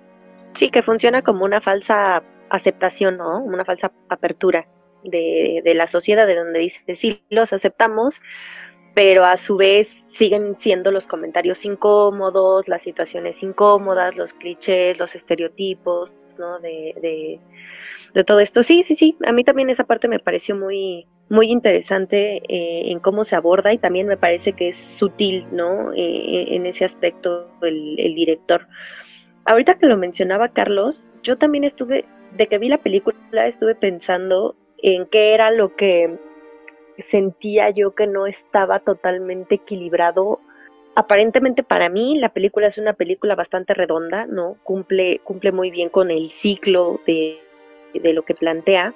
[0.54, 3.38] Sí, que funciona como una falsa aceptación, ¿no?
[3.44, 4.66] Una falsa apertura
[5.10, 8.20] de, la sociedad, de donde dice, sí, los aceptamos,
[8.94, 15.14] pero a su vez siguen siendo los comentarios incómodos, las situaciones incómodas, los clichés, los
[15.14, 16.58] estereotipos, ¿no?
[16.60, 17.40] De,
[18.14, 18.62] de, todo esto.
[18.62, 22.98] Sí, sí, sí, a mí también esa parte me pareció muy, muy interesante eh, en
[23.00, 25.92] cómo se aborda y también me parece que es sutil, ¿no?
[25.92, 28.66] Eh, en ese aspecto el director.
[29.46, 32.04] Ahorita que lo mencionaba Carlos, yo también estuve,
[32.36, 34.56] de que vi la película, estuve pensando
[34.94, 36.16] en qué era lo que
[36.98, 40.40] sentía yo que no estaba totalmente equilibrado.
[40.94, 44.56] Aparentemente para mí la película es una película bastante redonda, ¿no?
[44.62, 47.40] Cumple, cumple muy bien con el ciclo de,
[47.94, 48.94] de lo que plantea,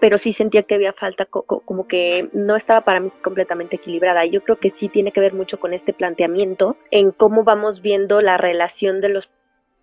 [0.00, 4.26] pero sí sentía que había falta, como que no estaba para mí completamente equilibrada.
[4.26, 8.20] Yo creo que sí tiene que ver mucho con este planteamiento en cómo vamos viendo
[8.20, 9.30] la relación de los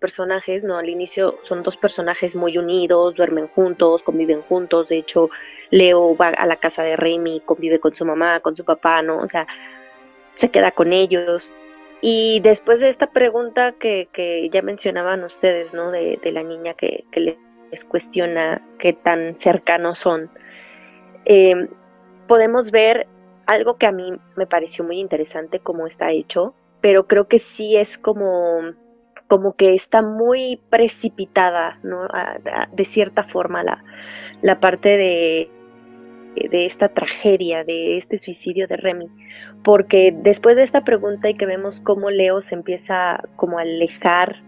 [0.02, 0.76] personajes, ¿no?
[0.76, 5.30] Al inicio son dos personajes muy unidos, duermen juntos, conviven juntos, de hecho
[5.70, 9.18] Leo va a la casa de Remy, convive con su mamá, con su papá, ¿no?
[9.18, 9.46] O sea,
[10.34, 11.50] se queda con ellos.
[12.02, 15.92] Y después de esta pregunta que, que ya mencionaban ustedes, ¿no?
[15.92, 17.04] De, la niña que,
[17.70, 20.28] les cuestiona qué tan cercanos son,
[21.24, 21.68] em,
[22.26, 23.06] podemos ver
[23.46, 27.76] algo que a mí me pareció muy interesante cómo está hecho, pero creo que sí
[27.76, 28.60] es como,
[29.32, 32.06] como que está muy precipitada, ¿no?
[32.70, 33.82] de cierta forma la,
[34.42, 35.50] la parte de,
[36.34, 39.08] de esta tragedia, de este suicidio de Remy,
[39.64, 44.42] porque después de esta pregunta y que vemos cómo Leo se empieza como a alejar,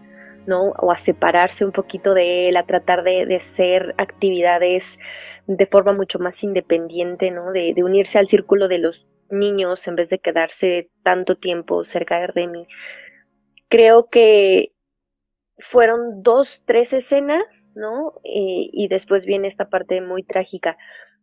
[0.45, 0.65] ¿no?
[0.77, 4.99] O a separarse un poquito de él, a tratar de, de hacer actividades
[5.47, 7.51] de forma mucho más independiente, ¿no?
[7.51, 12.19] De, de, unirse al círculo de los niños en vez de quedarse tanto tiempo cerca
[12.19, 12.67] de Remy.
[13.67, 14.74] Creo que
[15.57, 18.13] fueron dos, tres escenas, ¿no?
[18.23, 20.77] Eh, y después viene esta parte muy trágica.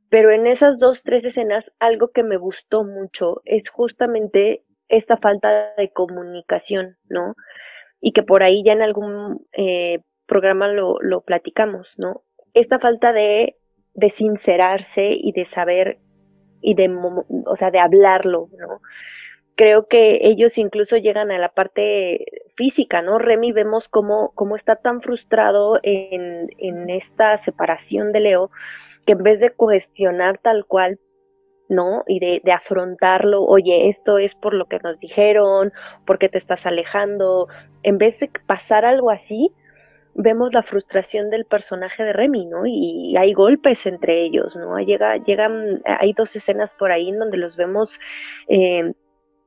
[0.08, 5.74] Pero en esas dos, tres escenas, algo que me gustó mucho es justamente esta falta
[5.76, 7.34] de comunicación, ¿no?
[8.00, 12.22] Y que por ahí ya en algún eh, programa lo, lo platicamos, ¿no?
[12.54, 13.56] Esta falta de,
[13.94, 15.98] de sincerarse y de saber
[16.60, 16.88] y de,
[17.46, 18.80] o sea, de hablarlo, ¿no?
[19.54, 22.24] Creo que ellos incluso llegan a la parte
[22.56, 23.18] física, ¿no?
[23.18, 28.50] Remy vemos cómo, cómo está tan frustrado en, en esta separación de Leo,
[29.06, 30.98] que en vez de cuestionar tal cual,
[31.68, 32.04] ¿no?
[32.06, 35.72] Y de, de, afrontarlo, oye, esto es por lo que nos dijeron,
[36.06, 37.48] porque te estás alejando,
[37.82, 39.50] en vez de pasar algo así,
[40.14, 42.66] vemos la frustración del personaje de Remy, ¿no?
[42.66, 44.78] Y hay golpes entre ellos, ¿no?
[44.78, 47.98] Llega, llegan, hay dos escenas por ahí en donde los vemos
[48.48, 48.92] eh,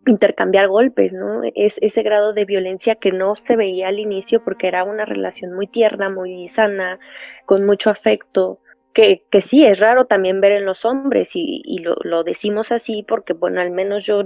[0.06, 1.42] intercambiar golpes, ¿no?
[1.56, 5.54] Es ese grado de violencia que no se veía al inicio porque era una relación
[5.54, 7.00] muy tierna, muy sana,
[7.46, 8.60] con mucho afecto,
[8.94, 12.72] que, que sí es raro también ver en los hombres y, y lo, lo decimos
[12.72, 14.24] así porque, bueno, al menos yo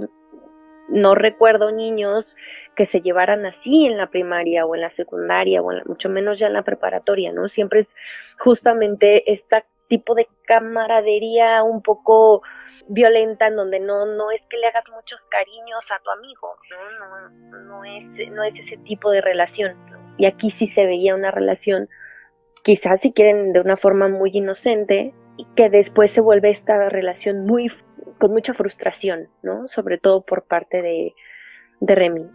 [0.88, 2.36] no recuerdo niños
[2.76, 6.46] que se llevaran así en la primaria o en la secundaria o mucho menos ya
[6.46, 7.48] en la preparatoria, ¿no?
[7.48, 7.94] Siempre es
[8.38, 12.42] justamente este tipo de camaradería un poco
[12.90, 17.30] violenta en donde no, no es que le hagas muchos cariños a tu amigo, ¿no?
[17.50, 19.76] No, no, es, no es ese tipo de relación.
[20.18, 21.88] Y aquí sí se veía una relación,
[22.62, 27.46] quizás si quieren de una forma muy inocente, y que después se vuelve esta relación
[27.46, 27.70] muy
[28.18, 29.68] con mucha frustración, ¿no?
[29.68, 31.14] Sobre todo por parte de,
[31.80, 32.26] de Remy.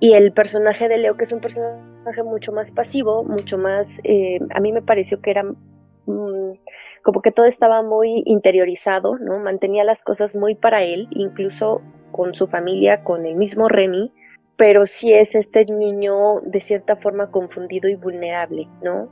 [0.00, 4.40] Y el personaje de Leo, que es un personaje mucho más pasivo, mucho más, eh,
[4.54, 6.52] a mí me pareció que era mm,
[7.02, 9.38] como que todo estaba muy interiorizado, ¿no?
[9.38, 14.12] Mantenía las cosas muy para él, incluso con su familia, con el mismo Remy,
[14.56, 19.08] pero sí es este niño de cierta forma confundido y vulnerable, ¿no?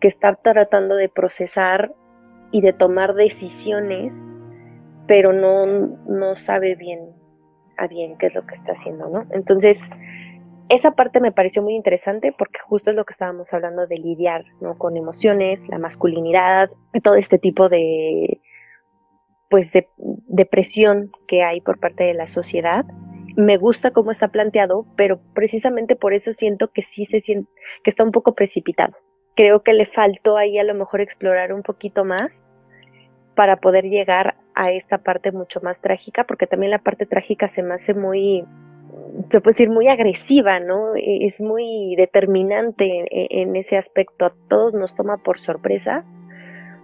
[0.00, 1.92] Que está tratando de procesar
[2.50, 4.14] y de tomar decisiones
[5.08, 5.66] pero no,
[6.06, 7.00] no sabe bien
[7.78, 9.26] a bien qué es lo que está haciendo, ¿no?
[9.30, 9.80] Entonces,
[10.68, 14.44] esa parte me pareció muy interesante porque justo es lo que estábamos hablando de lidiar,
[14.60, 14.76] ¿no?
[14.76, 16.70] Con emociones, la masculinidad,
[17.02, 18.40] todo este tipo de,
[19.48, 19.88] pues, de
[20.26, 22.84] depresión que hay por parte de la sociedad.
[23.36, 27.50] Me gusta cómo está planteado, pero precisamente por eso siento que sí se siente,
[27.82, 28.94] que está un poco precipitado.
[29.36, 32.32] Creo que le faltó ahí a lo mejor explorar un poquito más
[33.36, 37.62] para poder llegar a esta parte mucho más trágica, porque también la parte trágica se
[37.62, 38.44] me hace muy,
[39.30, 40.94] se puede decir, muy agresiva, ¿no?
[40.96, 44.26] E, es muy determinante en, ese aspecto.
[44.26, 46.04] A todos nos toma por sorpresa.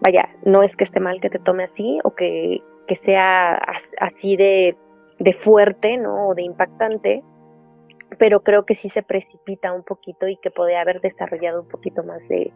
[0.01, 3.55] Vaya, no es que esté mal que te tome así o que, que sea
[4.01, 4.77] así de,
[5.19, 6.29] de fuerte, ¿no?
[6.29, 7.23] O de impactante,
[8.19, 12.03] pero creo que sí se precipita un poquito y que puede haber desarrollado un poquito
[12.05, 12.53] más de,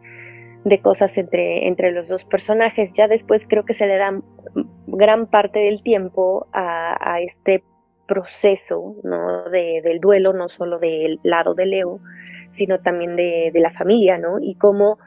[0.63, 2.93] de cosas entre, entre los dos personajes.
[2.93, 4.21] Ya después creo que se le da
[4.87, 7.63] gran parte del tiempo a, a este
[8.09, 9.43] proceso ¿no?
[9.49, 11.99] de, del duelo, no solo del lado de Leo,
[12.51, 14.39] sino también de, de la familia, ¿no?
[14.39, 14.97] Y cómo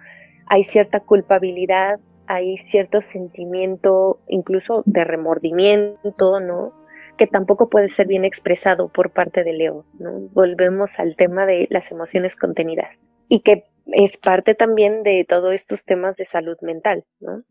[0.47, 6.73] hay cierta culpabilidad, hay cierto sentimiento incluso de remordimiento, ¿no?
[7.19, 10.29] que tampoco puede ser bien expresado por parte de Leo, ¿no?
[10.33, 12.89] Volvemos al tema de las emociones contenidas
[13.29, 17.43] y que es parte también de todos estos temas de salud mental, ¿no?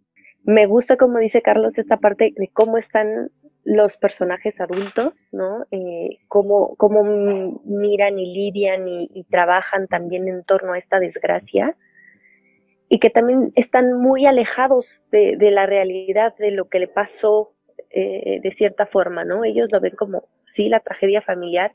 [0.44, 3.30] Me gusta, como dice Carlos, esta parte de cómo están
[3.64, 5.66] los personajes adultos, ¿no?
[5.72, 7.04] Eh, cómo, cómo,
[7.64, 11.76] miran y lidian y, trabajan también en torno a esta desgracia
[12.90, 17.54] y que también están muy alejados de, la realidad de lo que le pasó
[17.92, 19.44] eh, de cierta forma, ¿no?
[19.44, 21.72] Ellos lo ven como, sí, la tragedia familiar,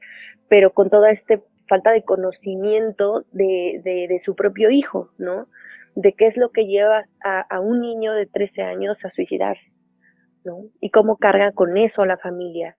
[0.49, 5.49] pero con todo este falta de conocimiento de, de, su propio hijo, ¿no?
[5.95, 9.71] De qué es lo que lleva a, un niño de 13 años a suicidarse,
[10.81, 12.77] Y cómo carga con eso la familia.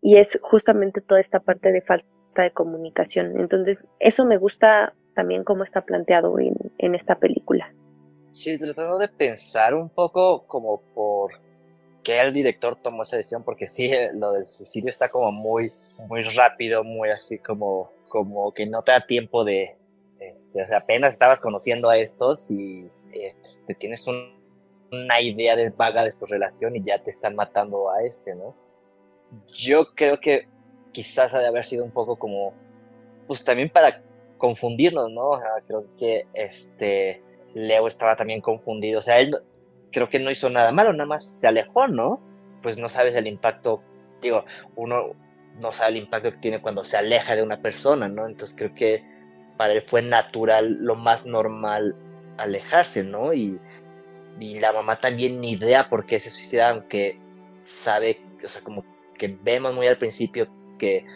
[0.00, 2.06] Y es justamente toda esta parte de falta
[2.36, 3.40] de comunicación.
[3.40, 7.72] Entonces, eso me gusta también cómo está planteado en, en esta película.
[8.32, 11.32] Sí, tratando de pensar un poco como por
[12.02, 15.72] qué el director tomó esa decisión, porque sí, lo del suicidio está como muy,
[16.08, 19.76] muy rápido, muy así como, como que no te da tiempo de,
[20.20, 24.06] este, o sea, apenas estabas conociendo a estos y este, tienes
[24.90, 28.54] una idea de vaga de su relación y ya te están matando a este, ¿no?
[29.52, 30.48] Yo creo que
[30.92, 32.54] quizás ha de haber sido un poco como,
[33.26, 34.02] pues también para
[34.38, 35.40] confundirnos, ¿no?
[35.66, 37.22] Creo que este
[37.54, 39.34] Leo estaba también confundido, o sea, él
[39.92, 42.20] creo que no hizo nada malo, nada más se alejó, ¿no?
[42.62, 43.82] Pues no sabes el impacto,
[44.22, 44.44] digo,
[44.76, 45.14] uno
[45.60, 48.26] no sabe el impacto que tiene cuando se aleja de una persona, ¿no?
[48.26, 49.04] Entonces creo que
[49.56, 51.94] para él fue natural, lo más normal
[52.38, 53.32] alejarse, ¿no?
[53.32, 53.58] Y,
[54.40, 57.18] y la mamá también ni idea por qué se suicida, aunque
[57.64, 58.84] sabe, o sea, como
[59.16, 61.06] que vemos muy al principio que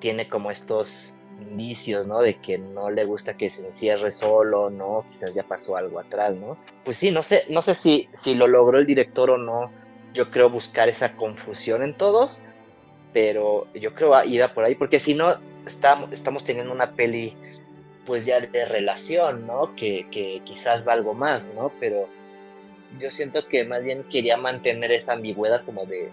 [0.00, 2.20] tiene como estos indicios, ¿no?
[2.20, 5.04] De que no le gusta que se encierre solo, ¿no?
[5.10, 6.58] Quizás ya pasó algo atrás, ¿no?
[6.84, 9.70] Pues sí, no sé, no sé si, si lo logró el director o no.
[10.14, 12.40] Yo creo buscar esa confusión en todos,
[13.12, 17.36] pero yo creo iba por ahí, porque si no, estamos, estamos teniendo una peli
[18.04, 19.76] pues ya de relación, ¿no?
[19.76, 21.70] Que, que quizás va algo más, ¿no?
[21.78, 22.08] Pero
[22.98, 26.10] yo siento que más bien quería mantener esa ambigüedad como de,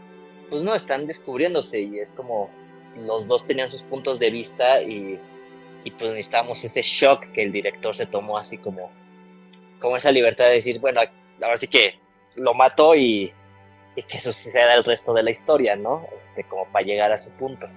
[0.49, 2.49] pues no, están descubriéndose y es como
[2.95, 5.19] los dos tenían sus puntos de vista y,
[5.97, 8.91] pues necesitábamos ese shock que el director se tomó así como,
[9.79, 11.01] como esa libertad de decir, bueno,
[11.41, 11.99] ahora sí que
[12.35, 13.31] lo mató y,
[13.95, 16.05] que eso suceda el resto de la historia, ¿no?
[16.19, 17.67] Este, como para llegar a su punto.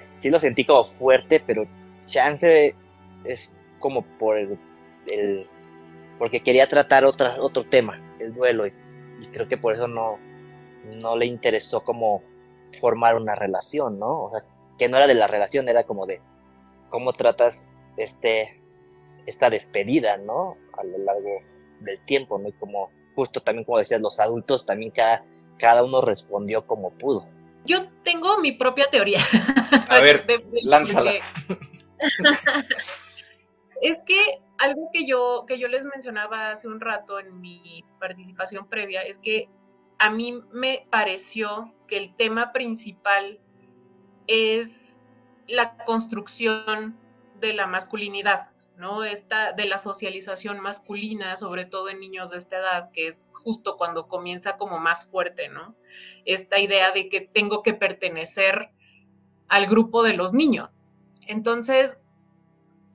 [0.00, 1.68] sí lo sentí como fuerte, pero
[2.06, 2.74] chance
[3.24, 4.58] es como por el,
[6.18, 8.72] porque quería tratar otra, otro tema, el duelo, y,
[9.20, 10.18] y creo que por eso no,
[10.94, 12.22] no le interesó como
[12.78, 14.24] formar una relación, ¿no?
[14.24, 16.20] O sea, que no era de la relación, era como de
[16.88, 18.60] cómo tratas este,
[19.26, 20.56] esta despedida, ¿no?
[20.78, 21.40] A lo largo
[21.80, 22.48] del tiempo, ¿no?
[22.48, 25.24] Y como, justo también como decías, los adultos también cada,
[25.58, 27.26] cada uno respondió como pudo.
[27.64, 29.20] Yo tengo mi propia teoría.
[29.88, 30.24] A ver,
[30.62, 31.12] lánzala.
[33.82, 38.68] es que algo que yo, que yo les mencionaba hace un rato en mi participación
[38.68, 39.48] previa es que
[39.98, 43.40] a mí me pareció que el tema principal
[44.26, 45.00] es
[45.46, 46.98] la construcción
[47.40, 49.04] de la masculinidad, ¿no?
[49.04, 53.76] Esta de la socialización masculina, sobre todo en niños de esta edad, que es justo
[53.76, 55.76] cuando comienza como más fuerte, ¿no?
[56.24, 58.70] Esta idea de que tengo que pertenecer
[59.48, 60.70] al grupo de los niños.
[61.26, 61.98] Entonces,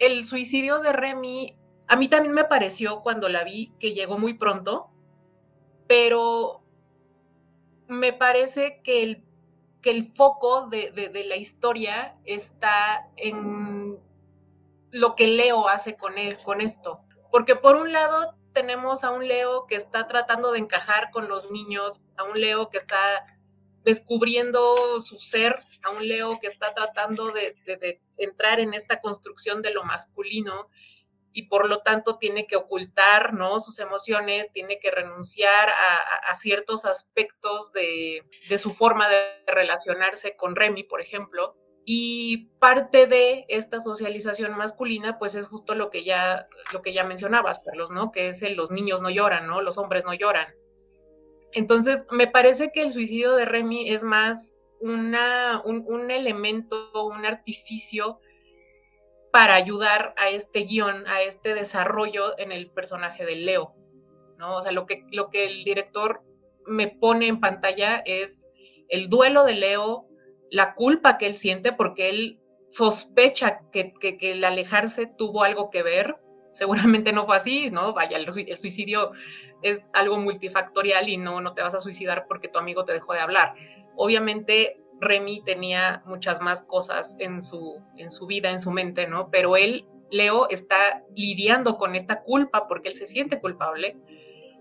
[0.02, 1.56] el suicidio de Remy,
[1.88, 4.90] a mí también me pareció cuando la vi que llegó muy pronto,
[5.88, 6.64] pero
[7.88, 9.24] me parece que el,
[9.82, 14.00] que el foco de, la historia está en
[14.90, 17.02] lo que Leo hace con, él, con esto.
[17.30, 21.52] Porque por un lado tenemos a un Leo que está tratando de encajar con los
[21.52, 23.26] niños, a un Leo que está
[23.84, 29.62] descubriendo su ser, a un Leo que está tratando de, de entrar en esta construcción
[29.62, 30.70] de lo masculino
[31.34, 33.60] y por lo tanto tiene que ocultar ¿no?
[33.60, 38.24] sus emociones, tiene que renunciar a, ciertos aspectos de,
[38.58, 41.56] su forma de relacionarse con Remy, por ejemplo.
[41.84, 47.04] Y parte de esta socialización masculina, pues es justo lo que ya, lo que ya
[47.04, 48.12] mencionabas, Carlos, ¿no?
[48.12, 49.62] Que es el los niños no lloran, ¿no?
[49.62, 50.54] Los hombres no lloran.
[51.54, 57.26] Entonces, me parece que el suicidio de Remy es más una, un, un elemento, un
[57.26, 58.20] artificio
[59.32, 63.74] para ayudar a este guion, a este desarrollo en el personaje de Leo,
[64.38, 64.58] ¿no?
[64.58, 66.22] O sea, lo que, lo que el director
[66.66, 68.50] me pone en pantalla es
[68.90, 70.08] el duelo de Leo,
[70.50, 76.18] la culpa que él siente porque él sospecha que, el alejarse tuvo algo que ver,
[76.52, 77.94] seguramente no fue así, ¿no?
[77.94, 79.12] Vaya, el, el, suicidio
[79.62, 83.14] es algo multifactorial y no, no te vas a suicidar porque tu amigo te dejó
[83.14, 83.54] de hablar.
[83.96, 89.30] Obviamente Remy tenía muchas más cosas en su, en su vida, en su mente, ¿no?
[89.30, 93.98] Pero él, Leo, está lidiando con esta culpa porque él se siente culpable,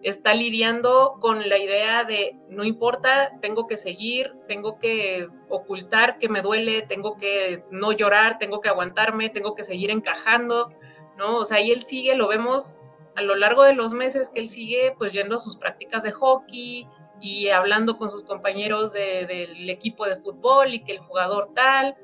[0.03, 6.29] está lidiando con la idea de, no importa, tengo que seguir, tengo que ocultar que
[6.29, 10.73] me duele, tengo que no llorar, tengo que aguantarme, tengo que seguir encajando,
[11.19, 11.37] ¿no?
[11.37, 12.79] O sea, y él sigue, lo vemos
[13.17, 16.13] a lo largo de los meses que él sigue pues yendo a sus prácticas de
[16.13, 16.87] hockey,
[17.21, 21.97] y hablando con sus compañeros del equipo de fútbol y que el jugador tal.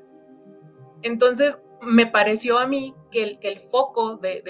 [1.01, 4.43] Entonces, me pareció a mí que el, foco de,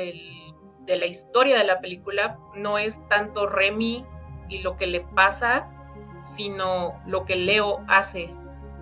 [0.87, 4.05] la historia de la película no es tanto Remy
[4.49, 5.69] y lo que le pasa,
[6.17, 8.33] sino lo que Leo hace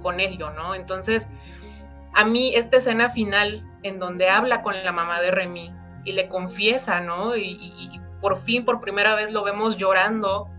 [0.02, 0.76] con ello, ¿no?
[0.76, 1.28] Entonces,
[2.14, 5.74] a mí esta escena final en donde habla con la mamá de Remy
[6.06, 7.36] y le confiesa, ¿no?
[7.36, 10.50] y por fin, por primera vez lo vemos llorando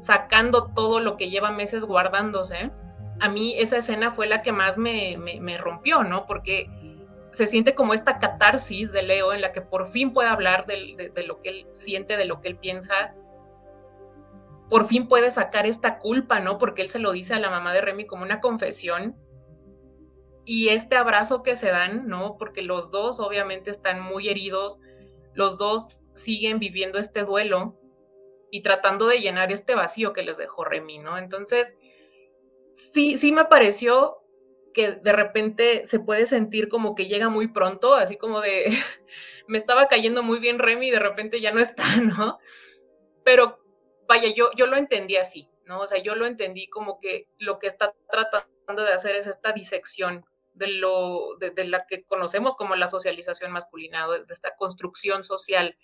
[0.00, 2.70] sacando todo lo que lleva meses guardándose,
[3.20, 5.14] a mí esa escena fue la que más me,
[5.58, 6.26] rompió, ¿no?
[6.26, 6.70] Porque
[7.32, 11.12] se siente como esta catarsis de Leo en la que por fin puede hablar de,
[11.14, 13.14] de, lo que él siente, de lo que él piensa.
[14.70, 16.56] Por fin puede sacar esta culpa, ¿no?
[16.56, 19.14] Porque él se lo dice a la mamá de Remy como una confesión.
[20.46, 22.38] Y este abrazo que se dan, ¿no?
[22.38, 24.80] Porque los dos obviamente están muy heridos,
[25.34, 27.79] los dos siguen viviendo este duelo
[28.50, 31.18] y tratando de llenar este vacío que les dejó Remy, ¿no?
[31.18, 31.76] Entonces,
[32.72, 34.18] sí, sí me pareció
[34.72, 38.66] que de repente se puede sentir como que llega muy pronto, así como de,
[39.48, 42.38] me estaba cayendo muy bien Remy y de repente ya no está, ¿no?
[43.24, 43.60] Pero
[44.06, 45.80] vaya, yo, yo lo entendí así, ¿no?
[45.80, 49.52] O sea, yo lo entendí como que lo que está tratando de hacer es esta
[49.52, 50.24] disección
[50.54, 55.76] de lo de, la que conocemos como la socialización masculina, de, de esta construcción social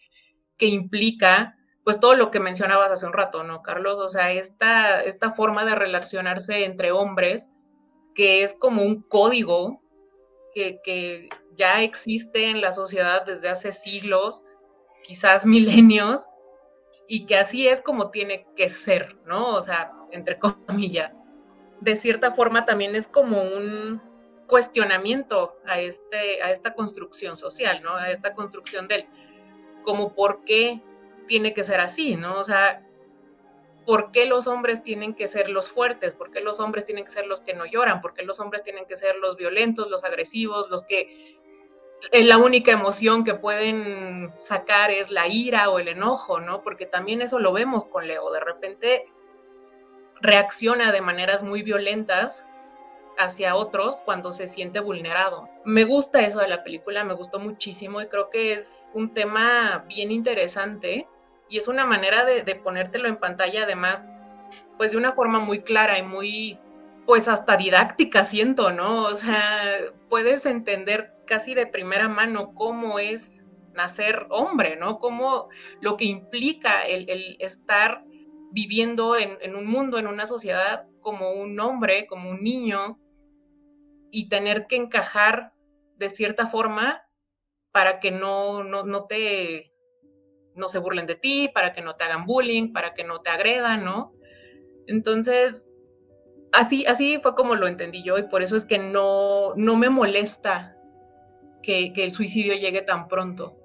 [0.56, 1.56] que implica
[1.86, 4.00] pues todo lo que mencionabas hace un rato, ¿no, Carlos?
[4.00, 7.48] O sea, esta, esta forma de relacionarse entre hombres,
[8.12, 9.80] que es como un código
[10.52, 14.42] que, que ya existe en la sociedad desde hace siglos,
[15.04, 16.26] quizás milenios,
[17.06, 19.54] y que así es como tiene que ser, ¿no?
[19.54, 21.20] O sea, entre comillas.
[21.80, 24.02] De cierta forma también es como un
[24.48, 27.94] cuestionamiento a, este, a esta construcción social, ¿no?
[27.94, 29.06] A esta construcción del,
[29.84, 30.82] como por qué
[31.26, 32.38] tiene que ser así, ¿no?
[32.38, 32.82] O sea,
[33.84, 36.14] ¿por qué los hombres tienen que ser los fuertes?
[36.14, 38.00] ¿Por qué los hombres tienen que ser los que no lloran?
[38.00, 41.36] ¿Por qué los hombres tienen que ser los violentos, los agresivos, los que
[42.12, 46.62] eh, la única emoción que pueden sacar es la ira o el enojo, ¿no?
[46.62, 48.30] Porque también eso lo vemos con Leo.
[48.32, 49.06] De repente
[50.20, 52.44] reacciona de maneras muy violentas
[53.18, 55.48] hacia otros cuando se siente vulnerado.
[55.64, 59.84] Me gusta eso de la película, me gustó muchísimo y creo que es un tema
[59.88, 61.08] bien interesante
[61.48, 64.22] y es una manera de, ponértelo en pantalla además,
[64.76, 66.58] pues de una forma muy clara y muy,
[67.06, 69.04] pues hasta didáctica siento, ¿no?
[69.04, 69.78] O sea,
[70.08, 74.98] puedes entender casi de primera mano cómo es nacer hombre, ¿no?
[74.98, 75.48] Cómo
[75.80, 78.04] lo que implica el, estar
[78.50, 82.98] viviendo en, en, un mundo, en una sociedad como un hombre, como un niño,
[84.10, 85.52] y tener que encajar
[85.96, 87.02] de cierta forma
[87.70, 89.72] para que no, no, no te
[90.56, 93.30] no se burlen de ti, para que no te hagan bullying, para que no te
[93.30, 94.14] agredan, ¿no?
[94.86, 95.66] Entonces,
[96.52, 99.90] así, así fue como lo entendí yo y por eso es que no, no me
[99.90, 100.76] molesta
[101.62, 103.56] que, que el suicidio llegue tan pronto.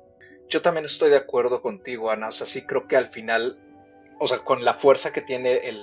[0.49, 2.27] Yo también estoy de acuerdo contigo, Ana.
[2.27, 3.57] O sea, sí creo que al final,
[4.19, 5.81] o sea, con la fuerza que tiene el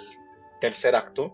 [0.60, 1.32] tercer acto,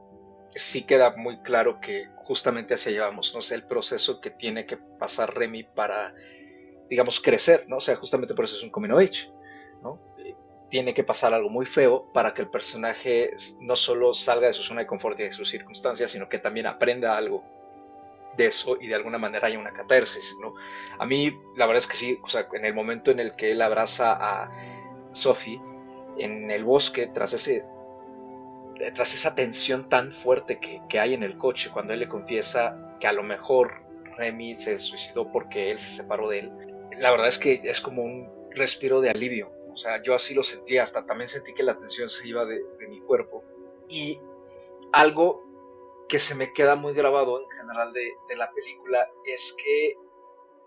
[0.54, 3.54] sí queda muy claro que justamente hacia allá vamos, ¿no?
[3.54, 6.14] el proceso que tiene que pasar Remy para,
[6.88, 7.78] digamos, crecer, ¿no?
[7.78, 9.30] O sea, justamente por eso es un coming of age.
[10.74, 14.64] Tiene que pasar algo muy feo para que el personaje no solo salga de su
[14.64, 17.44] zona de confort y de sus circunstancias, sino que también aprenda algo
[18.36, 20.54] de eso y de alguna manera haya una catarsis, ¿no?
[20.98, 23.52] A mí, la verdad es que sí, o sea, en el momento en el que
[23.52, 24.50] él abraza a
[25.12, 25.60] Sophie
[26.18, 27.64] en el bosque, tras ese
[28.94, 32.96] tras esa tensión tan fuerte que, que, hay en el coche, cuando él le confiesa
[32.98, 33.74] que a lo mejor
[34.16, 36.52] Remy se suicidó porque él se separó de él,
[36.98, 40.44] la verdad es que es como un respiro de alivio, o sea, yo así lo
[40.44, 43.42] sentí, hasta también sentí que la tensión se iba de, mi cuerpo.
[43.88, 44.20] Y
[44.92, 45.42] algo
[46.08, 49.96] que se me queda muy grabado en general de, la película es que,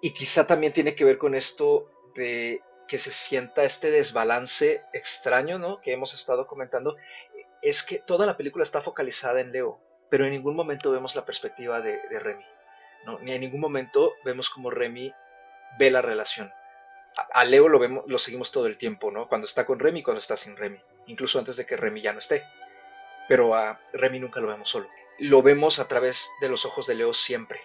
[0.01, 5.58] y quizá también tiene que ver con esto de que se sienta este desbalance extraño,
[5.58, 5.80] ¿no?
[5.80, 6.97] Que hemos estado comentando,
[7.62, 9.80] es que toda la película está focalizada en Leo,
[10.10, 12.45] pero en ningún momento vemos la perspectiva de, de Remy,
[13.05, 13.20] ¿no?
[13.20, 15.14] Ni en ningún momento vemos como Remy
[15.80, 16.51] ve la relación
[17.18, 19.28] a Leo lo vemos, lo seguimos todo el tiempo, ¿no?
[19.28, 22.20] Cuando está con Remy cuando está sin Remy, incluso antes de que Remy ya no
[22.20, 22.43] esté.
[23.28, 24.88] Pero a Remy nunca lo vemos solo.
[25.20, 27.59] Lo vemos a través de los ojos de Leo siempre.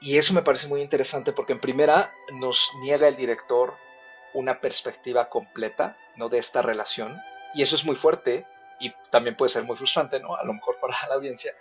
[0.00, 3.74] Y eso me parece muy interesante porque en primera nos niega el director
[4.34, 6.28] una perspectiva completa, ¿no?
[6.28, 7.20] De esta relación.
[7.54, 8.46] Y eso es muy fuerte
[8.78, 10.36] y también puede ser muy frustrante, ¿no?
[10.36, 11.52] A lo mejor para la audiencia,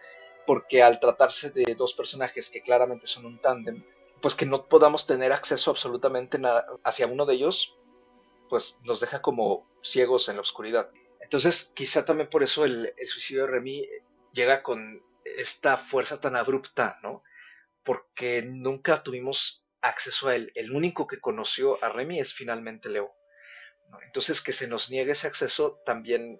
[0.45, 3.83] porque al tratarse de dos personajes que claramente son un tándem,
[4.21, 7.77] pues que no podamos tener acceso absolutamente nada hacia uno de ellos,
[8.49, 10.89] pues nos deja como ciegos en la oscuridad.
[11.19, 13.87] Entonces, quizá también por eso el, suicidio de Remy
[14.31, 17.23] llega con esta fuerza tan abrupta, ¿no?
[17.83, 20.51] Porque nunca tuvimos acceso a él.
[20.55, 23.13] El único que conoció a Remy es finalmente Leo.
[24.05, 26.39] Entonces, que se nos niegue ese acceso también,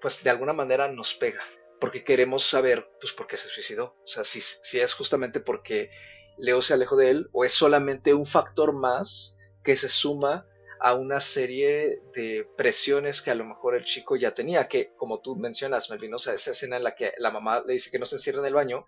[0.00, 1.42] pues de alguna manera nos pega,
[1.80, 3.96] porque queremos saber, pues, por qué se suicidó.
[4.02, 5.90] O sea, si, si es justamente porque
[6.38, 10.46] Leo se alejó de él o es solamente un factor más que se suma
[10.80, 15.20] a una serie de presiones que a lo mejor el chico ya tenía, que como
[15.20, 17.98] tú mencionas, Melvin, o sea, esa escena en la que la mamá le dice que
[17.98, 18.86] no se encierre en el baño,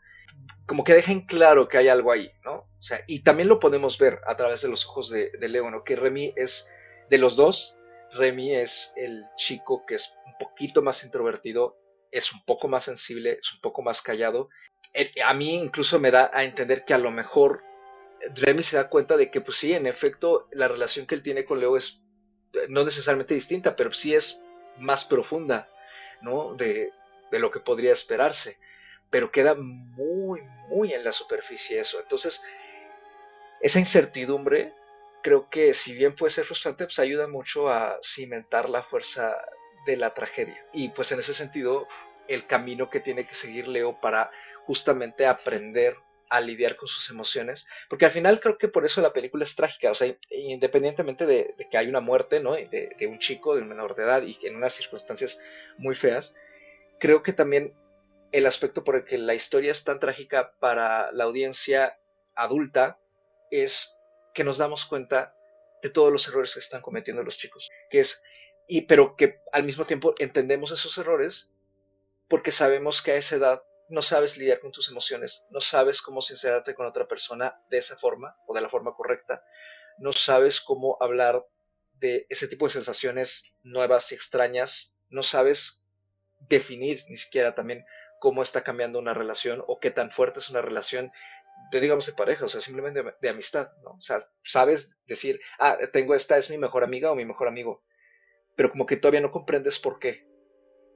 [0.67, 2.53] como que dejen claro que hay algo ahí, ¿no?
[2.53, 5.69] O sea, y también lo podemos ver a través de los ojos de, de Leo,
[5.71, 5.83] ¿no?
[5.83, 6.69] Que Remy es,
[7.09, 7.77] de los dos,
[8.13, 11.77] Remy es el chico que es un poquito más introvertido,
[12.11, 14.49] es un poco más sensible, es un poco más callado.
[15.25, 17.63] A mí incluso me da a entender que a lo mejor
[18.35, 21.45] Remy se da cuenta de que, pues sí, en efecto, la relación que él tiene
[21.45, 22.03] con Leo es
[22.53, 24.41] eh, no necesariamente distinta, pero sí es
[24.79, 25.69] más profunda,
[26.21, 26.55] ¿no?
[26.55, 26.93] De,
[27.31, 28.59] de lo que podría esperarse.
[29.11, 32.01] Pero queda muy, muy en la superficie eso.
[32.01, 32.43] Entonces,
[33.61, 34.73] esa incertidumbre,
[35.23, 39.37] creo que si bien puede ser frustrante, pues ayuda mucho a cimentar la fuerza
[39.87, 40.65] de la tragedia.
[40.73, 41.87] Y pues en ese sentido,
[42.29, 44.31] el camino que tiene que seguir Leo para
[44.71, 45.97] justamente aprender
[46.29, 49.57] a lidiar con sus emociones, porque al final creo que por eso la película es
[49.57, 52.53] trágica, o sea, independientemente de, que hay una muerte, ¿no?
[52.53, 55.41] De, un chico, de un menor de edad y en unas circunstancias
[55.77, 56.37] muy feas,
[57.01, 57.75] creo que también
[58.31, 61.99] el aspecto por el que la historia es tan trágica para la audiencia
[62.37, 63.01] adulta
[63.51, 63.97] es
[64.33, 65.35] que nos damos cuenta
[65.83, 68.23] de todos los errores que están cometiendo los chicos, que es,
[68.69, 71.51] y pero que al mismo tiempo entendemos esos errores
[72.29, 76.21] porque sabemos que a esa edad no sabes lidiar con tus emociones, no sabes cómo
[76.21, 79.45] sincerarte con otra persona de esa forma o de la forma correcta,
[79.99, 81.45] no sabes cómo hablar
[81.95, 85.83] de ese tipo de sensaciones nuevas y extrañas, no sabes
[86.49, 87.85] definir ni siquiera también
[88.21, 91.13] cómo está cambiando una relación o qué tan fuerte es una relación
[91.71, 93.91] de, digamos, de pareja, o sea, simplemente de, amistad, ¿no?
[93.93, 97.83] O sea, sabes decir, ah, tengo esta, es mi mejor amiga o mi mejor amigo,
[98.57, 100.27] pero como que todavía no comprendes por qué,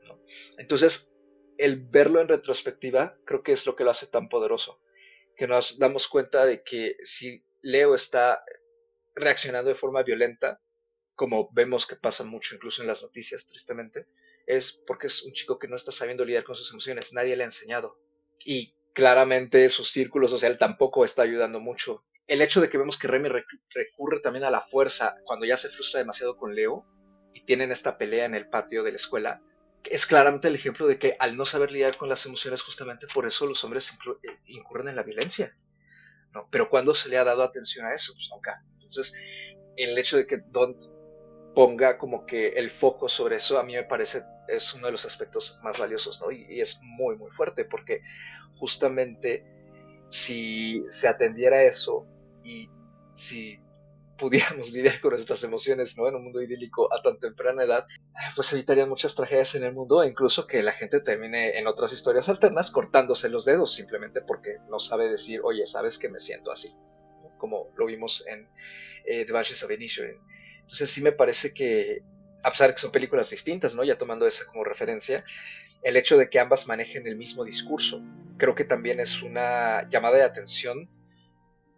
[0.05, 0.21] ¿no?
[0.59, 1.14] Entonces,
[1.59, 4.81] el verlo en retrospectiva creo que es lo que lo hace tan poderoso,
[5.37, 8.45] que nos damos cuenta de que si Leo está
[9.15, 10.61] reaccionando de forma violenta,
[11.15, 14.07] como vemos que pasa mucho incluso en las noticias, tristemente,
[14.47, 17.45] es porque es un chico que no está sabiendo lidiar con sus emociones, nadie le
[17.45, 17.99] ha enseñado.
[18.45, 22.05] Y claramente su círculo social tampoco está ayudando mucho.
[22.27, 25.69] El hecho de que vemos que Remy recurre también a la fuerza cuando ya se
[25.69, 26.87] frustra demasiado con Leo
[27.33, 29.43] y tienen esta pelea en el patio de la escuela,
[29.91, 33.27] es claramente el ejemplo de que al no saber lidiar con las emociones, justamente por
[33.27, 35.57] eso los hombres eh, incurren en la violencia.
[36.33, 36.49] ¿no?
[36.51, 38.13] Pero cuando se le ha dado atención a eso?
[38.15, 38.65] Pues nunca.
[38.75, 39.15] Entonces,
[39.77, 40.77] el hecho de que Don
[41.55, 45.05] ponga como que el foco sobre eso, a mí me parece es uno de los
[45.05, 46.31] aspectos más valiosos, ¿no?
[46.31, 48.03] Y, y es muy, muy fuerte, porque
[48.57, 49.45] justamente
[50.11, 52.07] si se atendiera a eso
[52.43, 52.69] y
[53.13, 53.59] si
[54.19, 56.09] pudiéramos lidiar con nuestras emociones ¿no?
[56.09, 57.87] en un mundo idílico a tan temprana edad,
[58.35, 61.93] pues evitarían muchas tragedias en el mundo e incluso que la gente termine en otras
[61.93, 66.51] historias alternas cortándose los dedos simplemente porque no sabe decir, oye, sabes que me siento
[66.51, 66.75] así,
[67.39, 68.49] como lo vimos en
[69.07, 70.19] eh, The Banshees of Inisherin.
[70.61, 72.03] Entonces sí me parece que,
[72.43, 73.85] a pesar de que son películas distintas, ¿no?
[73.85, 75.25] ya tomando esa como referencia,
[75.83, 78.03] el hecho de que ambas manejen el mismo discurso,
[78.39, 80.89] creo que también es una llamada de atención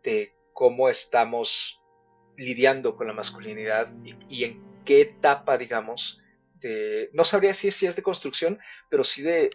[0.04, 1.75] de cómo estamos
[2.36, 3.88] lidiando con la masculinidad
[4.28, 6.20] y, en qué etapa, digamos,
[6.60, 8.58] de, no sabría si es de construcción,
[8.88, 9.50] pero sí de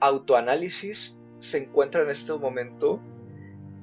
[0.00, 3.00] autoanálisis se encuentra en este momento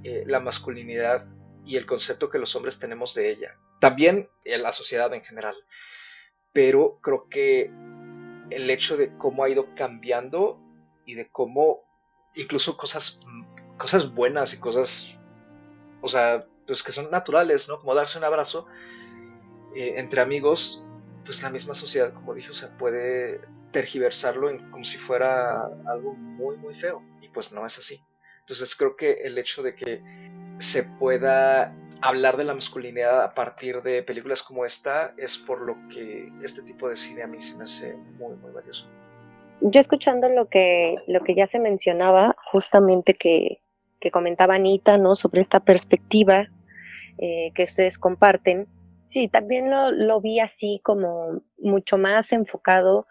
[0.04, 1.28] eh, la masculinidad
[1.66, 3.56] y el concepto que los hombres tenemos de ella.
[3.80, 5.56] También en la sociedad en general.
[6.54, 7.70] Pero creo que
[8.50, 10.60] el hecho de cómo ha ido cambiando
[11.06, 11.84] y de cómo
[12.36, 13.20] incluso cosas,
[13.78, 15.16] cosas buenas y cosas,
[16.02, 17.80] o sea, pues que son naturales, ¿no?
[17.80, 18.68] Como darse un abrazo
[19.76, 20.84] eh, entre amigos,
[21.26, 23.42] pues la misma sociedad, como dije, o sea, puede
[23.72, 27.02] tergiversarlo como si fuera algo muy, muy feo.
[27.22, 28.02] Y pues no es así.
[28.42, 30.02] Entonces creo que el hecho de que
[30.60, 35.76] se pueda hablar de la masculinidad a partir de películas como esta es por lo
[35.90, 38.88] que este tipo de cine a mí se me hace muy, muy valioso.
[39.62, 43.62] Yo escuchando lo que, lo que ya se mencionaba, justamente que,
[44.00, 45.16] que comentaba Anita, ¿no?
[45.16, 46.48] Sobre esta perspectiva
[47.18, 48.68] eh, que ustedes comparten,
[49.06, 53.08] sí, también lo, lo, vi así como mucho más enfocado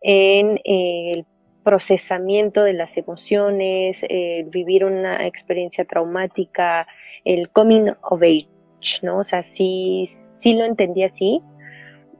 [0.00, 1.26] en el
[1.64, 6.86] procesamiento de las emociones, el vivir una experiencia traumática,
[7.24, 8.48] el coming of age,
[9.02, 9.18] ¿no?
[9.18, 11.40] O sea, sí, sí lo entendí así,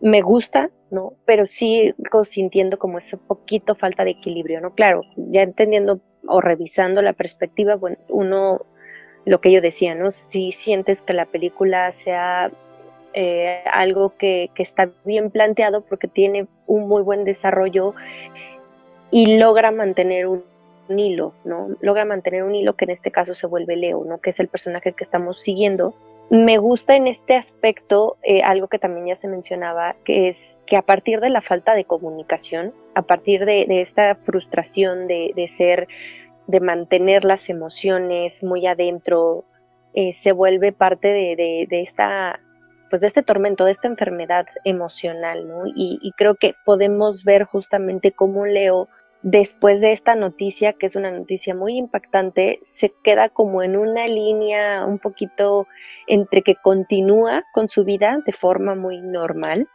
[0.01, 1.12] me gusta, ¿no?
[1.27, 1.95] Pero sí
[2.25, 4.75] sintiendo como ese poquito falta de equilibrio, ¿no?
[4.75, 8.64] Claro, ya entendiendo o revisando la perspectiva, bueno, uno
[9.25, 10.11] lo que yo decía, ¿no?
[10.11, 12.51] Si sientes que la película sea
[13.16, 17.95] eh, algo que, está bien planteado porque tiene un muy buen desarrollo
[19.11, 20.43] y logra mantener un,
[20.89, 21.68] hilo, ¿no?
[21.81, 24.18] Logra mantener un hilo que en este caso se vuelve Leo, ¿no?
[24.18, 25.95] Que es el personaje que estamos siguiendo
[26.29, 30.77] Me gusta en este aspecto eh, algo que también ya se mencionaba, que es que
[30.77, 35.89] a partir de la falta de comunicación, a partir de, esta frustración de, ser,
[36.47, 39.45] de mantener las emociones muy adentro,
[39.95, 42.40] eh, se vuelve parte de, esta
[42.90, 45.66] pues de este tormento, de esta enfermedad emocional, ¿no?
[45.66, 48.88] Y, y, creo que podemos ver justamente cómo Leo
[49.22, 54.07] después de esta noticia, que es una noticia muy impactante, se queda como en una
[54.07, 55.66] línea un poquito
[56.07, 59.66] entre que continúa con su vida de forma muy normal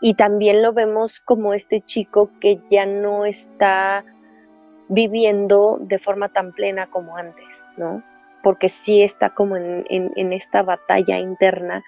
[0.00, 4.04] y también lo vemos como este chico que ya no está
[4.88, 8.02] viviendo de forma tan plena como antes, ¿no?
[8.42, 11.82] Porque sí está como en, en esta batalla interna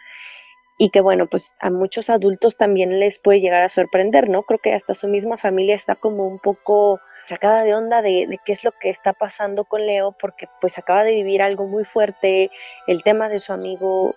[0.78, 4.42] y que bueno, pues a muchos adultos también les puede llegar a sorprender, ¿no?
[4.42, 8.52] Creo que hasta su misma familia está como un poco sacada de onda de, qué
[8.52, 12.50] es lo que está pasando con Leo, porque pues acaba de vivir algo muy fuerte,
[12.86, 14.14] el tema de su amigo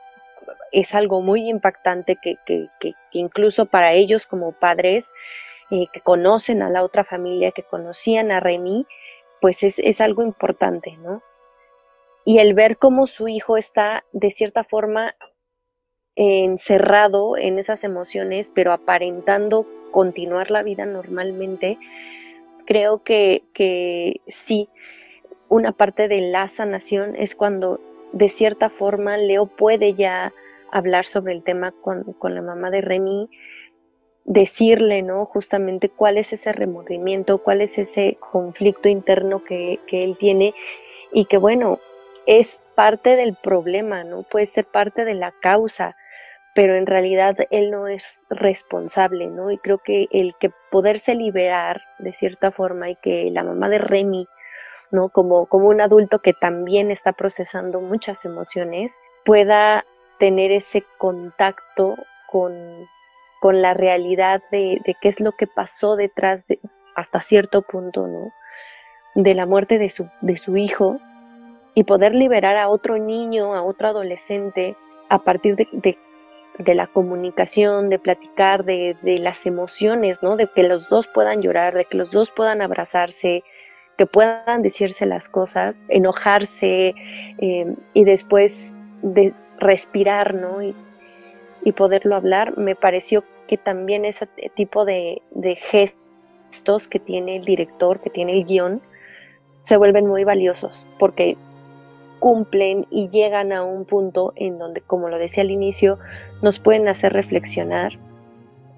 [0.72, 5.12] es algo muy impactante que, que, incluso para ellos como padres
[5.72, 8.86] eh, que conocen a la otra familia, que conocían a Remy,
[9.41, 11.22] pues es, es algo importante, ¿no?
[12.26, 15.15] Y el ver cómo su hijo está de cierta forma
[16.15, 21.78] encerrado en esas emociones, pero aparentando continuar la vida normalmente,
[22.65, 24.70] creo que, que sí,
[25.47, 27.80] una parte de la sanación es cuando
[28.11, 30.34] de cierta forma Leo puede ya
[30.72, 33.30] hablar sobre el tema con, con, la mamá de Remy,
[34.30, 35.26] decirle, ¿no?
[35.26, 40.54] Justamente cuál es ese remordimiento, cuál es ese conflicto interno que, que él tiene
[41.12, 41.80] y que bueno,
[42.26, 44.24] es parte del problema, ¿no?
[44.24, 45.98] Puede ser parte de la causa
[46.54, 49.52] pero en realidad él no es responsable, ¿no?
[49.52, 53.78] Y creo que el que poderse liberar de cierta forma y que la mamá de
[53.78, 54.28] Remy,
[54.92, 55.08] ¿no?
[55.10, 58.94] Como, como un adulto que también está procesando muchas emociones,
[59.26, 59.86] pueda
[60.18, 61.96] tener ese contacto
[62.30, 62.54] con,
[63.40, 66.60] con la realidad de, qué es lo que pasó detrás de,
[66.96, 68.32] hasta cierto punto, ¿no?
[69.16, 71.00] De la muerte de su, de su hijo
[71.74, 74.76] y poder liberar a otro niño, a otro adolescente,
[75.10, 75.98] a partir de,
[76.76, 80.36] la comunicación, de platicar, de, las emociones, ¿no?
[80.36, 83.44] De que los dos puedan llorar, de que los dos puedan abrazarse,
[83.98, 86.94] que puedan decirse las cosas, enojarse
[87.40, 90.62] eh, y después de respirar, ¿no?
[91.74, 97.99] Poderlo hablar, me pareció que también ese tipo de, de gestos que tiene el director,
[97.99, 98.82] que tiene el guion,
[99.64, 101.38] se vuelven muy valiosos, porque
[102.20, 105.99] cumplen y llegan a un punto en donde, como lo decía al inicio,
[106.41, 107.93] nos pueden hacer reflexionar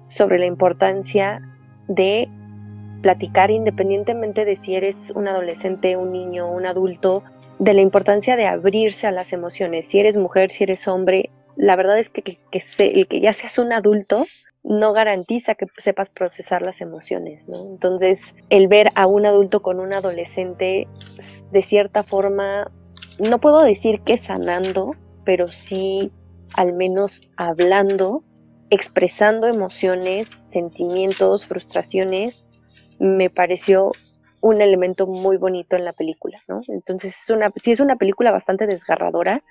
[0.08, 1.40] sobre la importancia
[1.88, 2.28] de
[3.02, 7.22] platicar independientemente de si eres un adolescente, un niño, un adulto,
[7.58, 9.86] de la importancia de abrirse a las emociones.
[9.86, 12.38] Si eres mujer, si eres hombre, la verdad es que, que,
[12.78, 14.24] el que ya seas un adulto
[14.64, 17.66] no garantiza que sepas procesar las emociones, ¿no?
[17.66, 20.86] Entonces, el ver a un adulto con un adolescente,
[21.50, 22.70] de cierta forma,
[23.18, 24.92] no puedo decir que sanando,
[25.24, 26.12] pero sí
[26.54, 28.22] al menos hablando,
[28.70, 32.44] expresando emociones, sentimientos, frustraciones,
[32.98, 33.92] me pareció
[34.40, 36.60] un elemento muy bonito en la película, ¿no?
[36.68, 39.42] Entonces es una, sí es una película bastante desgarradora,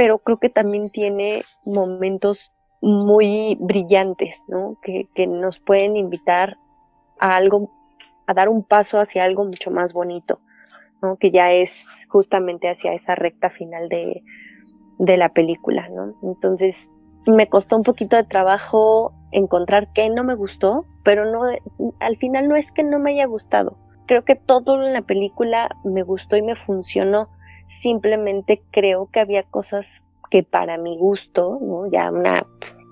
[0.00, 4.78] pero creo que también tiene momentos muy brillantes, ¿no?
[4.82, 6.56] Que, que nos pueden invitar
[7.18, 7.70] a algo,
[8.26, 10.40] a dar un paso hacia algo mucho más bonito
[11.18, 14.22] que ya es justamente hacia esa recta final de,
[15.16, 15.88] la película.
[15.88, 16.14] ¿no?
[16.22, 16.88] Entonces
[17.26, 21.42] me costó un poquito de trabajo encontrar qué no me gustó, pero no,
[22.00, 23.76] al final no es que no me haya gustado.
[24.06, 27.28] Creo que todo en la película me gustó y me funcionó.
[27.70, 31.90] Simplemente creo que había cosas que para mi gusto, ¿no?
[31.90, 32.46] ya una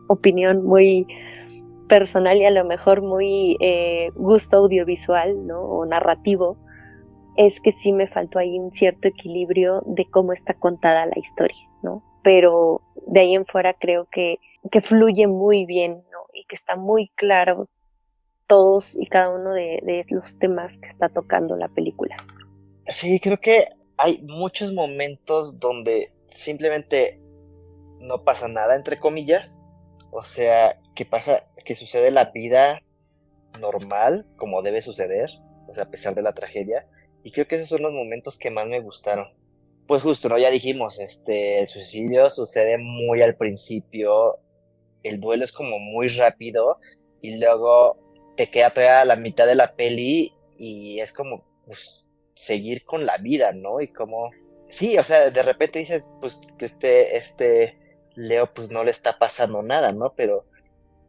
[0.08, 1.06] opinión muy
[1.88, 5.60] personal y a lo mejor muy eh, gusto audiovisual ¿no?
[5.60, 6.56] o narrativo,
[7.36, 11.68] es que sí me faltó ahí un cierto equilibrio de cómo está contada la historia,
[11.82, 12.02] ¿no?
[12.22, 14.38] Pero de ahí en fuera creo que,
[14.72, 16.18] que fluye muy bien, ¿no?
[16.34, 17.68] Y que está muy claro
[18.48, 22.16] todos y cada uno de, de los temas que está tocando la película.
[22.86, 23.66] Sí, creo que
[23.98, 27.20] hay muchos momentos donde simplemente
[28.00, 29.62] no pasa nada, entre comillas.
[30.10, 32.80] O sea, que pasa, que sucede la vida
[33.60, 35.28] normal, como debe suceder,
[35.66, 36.88] o sea, a pesar de la tragedia.
[37.22, 39.26] Y creo que esos son los momentos que más me gustaron.
[39.86, 40.38] Pues justo, ¿no?
[40.38, 44.38] Ya dijimos, este, el suicidio sucede muy al principio,
[45.02, 46.78] el duelo es como muy rápido
[47.20, 47.98] y luego
[48.36, 52.07] te queda todavía la mitad de la peli y es como, pues,
[52.38, 53.80] seguir con la vida, ¿no?
[53.80, 54.30] Y como,
[54.68, 57.78] sí, o sea, de repente dices, pues, que este, este
[58.14, 60.14] Leo pues no le está pasando nada, ¿no?
[60.14, 60.44] Pero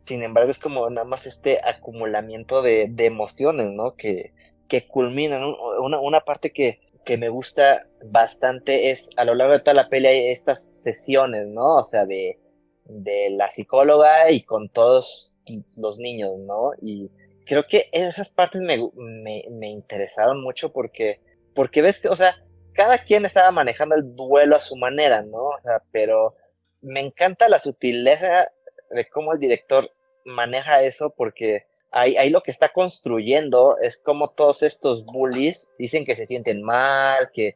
[0.05, 3.95] sin embargo es como nada más este acumulamiento de, de emociones, ¿no?
[3.95, 4.33] Que,
[4.67, 5.43] que culminan.
[5.79, 9.89] Una, una parte que, que me gusta bastante es a lo largo de toda la
[9.89, 11.75] pelea estas sesiones, ¿no?
[11.75, 12.39] O sea, de,
[12.85, 15.35] de la psicóloga y con todos
[15.77, 16.71] los niños, ¿no?
[16.81, 17.11] Y
[17.49, 21.19] creo que esas partes me, me, interesaron mucho porque,
[21.55, 25.47] porque ves que, o sea, cada quien estaba manejando el duelo a su manera, ¿no?
[25.47, 26.35] O sea, pero
[26.81, 28.51] me encanta la sutileza
[28.91, 29.91] de cómo el director
[30.25, 36.05] maneja eso porque ahí, ahí, lo que está construyendo es como todos estos bullies dicen
[36.05, 37.55] que se sienten mal, que,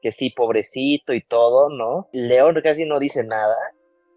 [0.00, 2.08] que sí, pobrecito y todo, ¿no?
[2.12, 3.56] León casi no dice nada,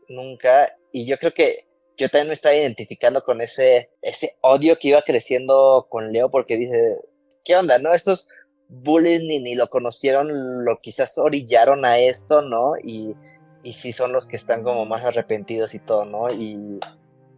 [0.07, 1.66] nunca, y yo creo que
[1.97, 6.55] yo también me estaba identificando con ese, ese odio que iba creciendo con Leo porque
[6.55, 6.97] dice,
[7.43, 7.93] ¿qué onda, no?
[7.93, 8.29] Estos
[8.69, 12.73] bullies ni, ni lo conocieron, lo quizás orillaron a esto, ¿no?
[12.83, 13.15] Y,
[13.63, 16.29] y sí son los que están como más arrepentidos y todo, ¿no?
[16.31, 16.79] Y,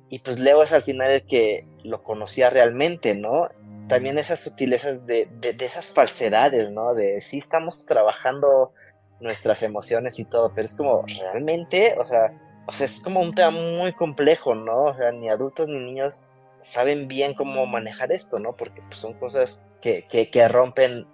[0.09, 3.47] y pues Leo es al final el que lo conocía realmente, ¿no?
[3.87, 6.93] También esas sutilezas de, de, esas falsedades, ¿no?
[6.93, 8.73] De sí estamos trabajando
[9.19, 12.31] nuestras emociones y todo, pero es como realmente, o sea,
[12.69, 14.85] o sea, es como un tema muy complejo, ¿no?
[14.85, 18.55] O sea, ni adultos ni niños saben bien cómo manejar esto, ¿no?
[18.55, 21.07] Porque pues, son cosas que, que, rompen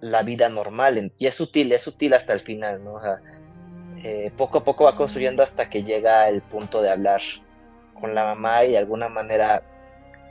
[0.00, 2.94] la vida normal y es sutil, es sutil hasta el final, ¿no?
[2.94, 3.20] O sea,
[4.02, 7.20] eh, poco a poco va construyendo hasta que llega el punto de hablar
[8.00, 9.62] con la mamá y de alguna manera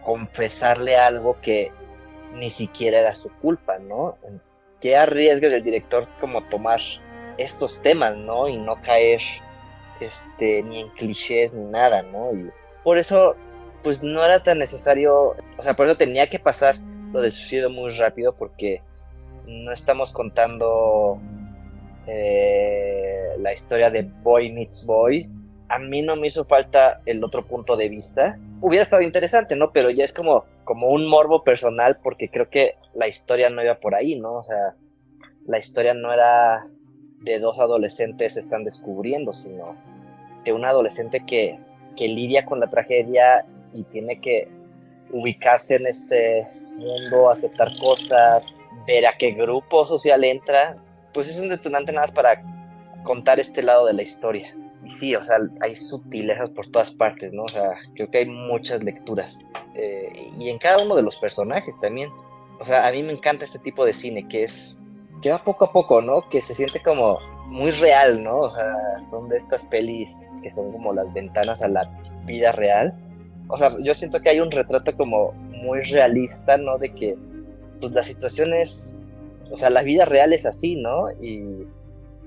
[0.02, 1.72] confesarle algo que
[2.34, 4.18] ni siquiera era su culpa, ¿no?
[4.82, 6.80] ¿Qué arriesga el director como tomar
[7.38, 8.48] estos temas, ¿no?
[8.48, 9.22] Y no caer
[10.00, 12.34] este, ni en clichés ni nada, ¿no?
[12.34, 12.50] Y
[12.84, 13.36] por eso,
[13.84, 16.76] pues no era tan necesario, o sea, por eso tenía que pasar
[17.12, 18.82] lo del suicidio muy rápido porque
[19.46, 21.20] no estamos contando
[22.08, 25.30] eh, la historia de Boy Meets Boy,
[25.70, 28.38] a mí no me hizo falta el otro punto de vista.
[28.62, 29.72] Hubiera estado interesante, ¿no?
[29.72, 33.80] Pero ya es como, como un morbo personal porque creo que la historia no iba
[33.80, 34.34] por ahí, ¿no?
[34.36, 34.76] O sea,
[35.48, 36.62] la historia no era
[37.24, 39.76] de dos adolescentes están descubriendo, sino
[40.44, 41.60] de un adolescente que,
[41.96, 44.48] que lidia con la tragedia y tiene que
[45.12, 48.44] ubicarse en este mundo, aceptar cosas,
[48.88, 50.78] ver a qué grupo social entra,
[51.14, 52.44] pues es un detonante nada más para
[53.04, 54.54] contar este lado de la historia
[54.86, 57.44] y sí, o sea, hay sutilezas por todas partes, ¿no?
[57.44, 59.46] O sea, creo que hay muchas lecturas.
[59.76, 62.12] Eh, y en cada uno de los personajes también.
[62.60, 64.80] O sea, a mí me encanta este tipo de cine que es.
[65.30, 66.28] Va poco a poco, ¿no?
[66.30, 68.40] Que se siente como muy real, ¿no?
[68.40, 68.76] O sea,
[69.10, 71.90] son de estas pelis que son como las ventanas a la
[72.26, 72.94] vida real.
[73.48, 76.78] O sea, yo siento que hay un retrato como muy realista, ¿no?
[76.78, 77.16] De que,
[77.80, 78.98] pues la situación es.
[79.52, 81.12] O sea, la vida real es así, ¿no?
[81.22, 81.68] Y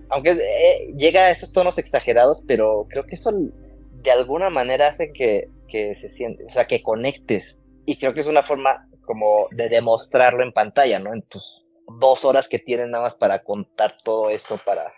[0.08, 5.12] aunque eh, llega a esos tonos exagerados, pero creo que eso de alguna manera hace
[5.12, 7.64] que, que se siente, o sea, que conectes.
[7.86, 11.12] Y creo que es una forma como de demostrarlo en pantalla, ¿no?
[11.12, 14.92] En tus dos horas que tienes nada más para contar todo eso, para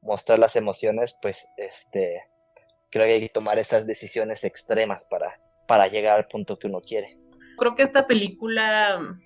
[0.00, 2.22] mostrar las emociones, pues este
[2.90, 6.80] creo que hay que tomar esas decisiones extremas para, para llegar al punto que uno
[6.80, 7.18] quiere.
[7.56, 9.16] Creo que esta película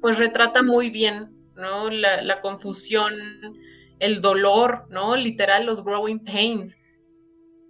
[0.00, 1.88] pues retrata muy bien, ¿no?
[1.90, 3.14] La, la confusión
[3.98, 5.16] el dolor, ¿no?
[5.16, 6.78] Literal, los growing pains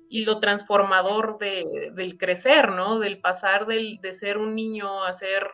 [0.08, 2.98] y lo transformador de, del crecer, ¿no?
[2.98, 5.50] Del pasar del, de ser un niño a ser,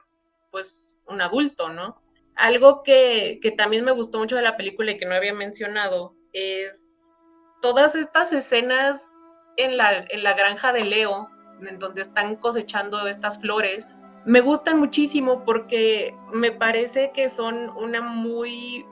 [0.51, 2.01] pues, un adulto, ¿no?
[2.37, 6.15] Algo que, que también me gustó mucho de la película y que no había mencionado
[6.33, 7.13] es
[7.61, 9.13] todas estas escenas
[9.57, 11.29] en la, en la granja de Leo,
[11.61, 18.03] en donde están cosechando estas flores, me gustan muchísimo porque me parece que son una
[18.03, 18.87] muy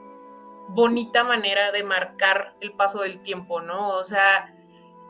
[0.69, 3.89] bonita manera de marcar el paso del tiempo, ¿no?
[3.89, 4.53] O sea,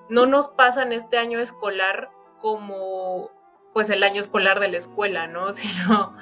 [0.09, 2.09] no nos pasan este año escolar
[2.39, 3.31] como
[3.73, 5.51] pues el año escolar de la escuela, ¿no?
[5.53, 6.15] Sino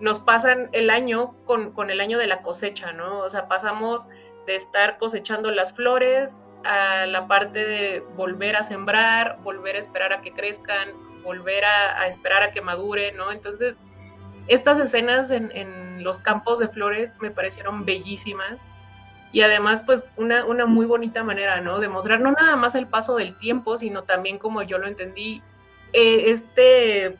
[0.00, 3.20] nos pasan el año con, con el año de la cosecha, ¿no?
[3.20, 4.08] O sea, pasamos
[4.46, 10.12] de estar cosechando las flores a la parte de volver a sembrar, volver a esperar
[10.12, 10.88] a que crezcan,
[11.22, 13.32] volver a, esperar a que madure, ¿no?
[13.32, 13.78] Entonces,
[14.46, 18.58] estas escenas en, en, los campos de flores me parecieron bellísimas
[19.32, 21.80] y además pues una, una muy bonita manera, ¿no?
[21.80, 25.42] De mostrar no nada más el paso del tiempo, sino también como yo lo entendí,
[25.92, 27.18] eh, este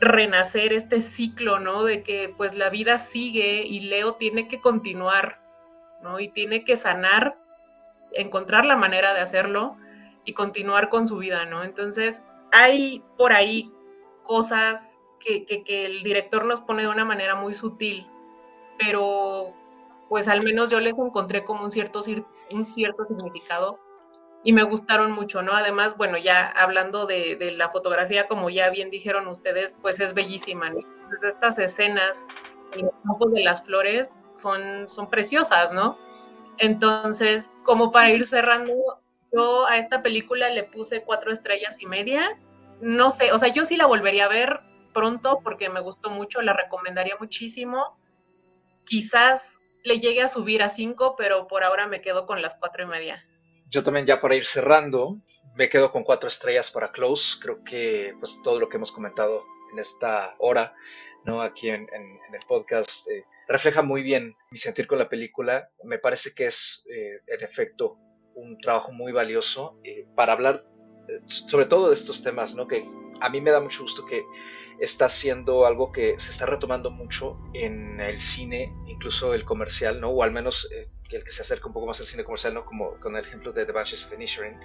[0.00, 1.84] renacer, este ciclo, ¿no?
[1.84, 5.40] De que pues la vida sigue y Leo tiene que continuar,
[6.02, 6.20] ¿no?
[6.20, 7.36] Y tiene que sanar,
[8.12, 9.76] encontrar la manera de hacerlo
[10.24, 11.64] y continuar con su vida, ¿no?
[11.64, 12.22] Entonces
[12.52, 13.72] hay por ahí
[14.22, 18.06] cosas que, que, el director nos pone de una manera muy sutil,
[18.78, 19.54] pero
[20.08, 22.00] pues al menos yo les encontré como un cierto,
[22.50, 23.80] un cierto significado
[24.44, 25.52] y me gustaron mucho, ¿no?
[25.52, 30.70] Además, bueno, ya hablando de, la fotografía, como ya bien dijeron ustedes, pues es bellísima,
[30.70, 30.80] ¿no?
[31.08, 32.26] Pues estas escenas
[32.72, 35.98] en los campos de las flores son, son preciosas, ¿no?
[36.58, 38.74] Entonces, como para ir cerrando,
[39.32, 42.38] yo a esta película le puse cuatro estrellas y media.
[42.80, 44.60] No sé, o sea, yo sí la volvería a ver
[44.94, 47.98] pronto porque me gustó mucho, la recomendaría muchísimo.
[48.84, 52.84] Quizás le llegue a subir a cinco, pero por ahora me quedo con las cuatro
[52.84, 53.27] y media.
[53.68, 55.18] Yo también ya para ir cerrando,
[55.54, 57.38] me quedo con cuatro estrellas para Close.
[57.40, 60.74] Creo que pues todo lo que hemos comentado en esta hora,
[61.24, 61.42] ¿no?
[61.42, 65.70] Aquí en, el podcast, eh, refleja muy bien mi sentir con la película.
[65.84, 67.98] Me parece que es, eh, en efecto,
[68.34, 70.64] un trabajo muy valioso eh, para hablar
[71.26, 72.66] sobre todo de estos temas, ¿no?
[72.66, 72.84] Que
[73.20, 74.24] a mí me da mucho gusto que
[74.80, 80.10] está siendo algo que se está retomando mucho en el cine, incluso el comercial, ¿no?
[80.10, 80.68] O al menos
[81.10, 82.64] el que se acerca un poco más al cine comercial, ¿no?
[82.64, 84.58] Como con el ejemplo de The Banshees of Inisherin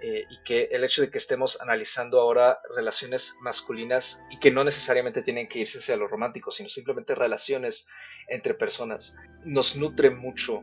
[0.00, 4.62] eh, y que el hecho de que estemos analizando ahora relaciones masculinas y que no
[4.62, 7.88] necesariamente tienen que irse hacia lo romántico, sino simplemente relaciones
[8.28, 10.62] entre personas, nos nutre mucho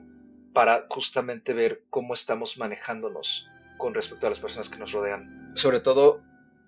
[0.53, 5.51] para justamente ver cómo estamos manejándonos con respecto a las personas que nos rodean.
[5.55, 6.21] Sobre todo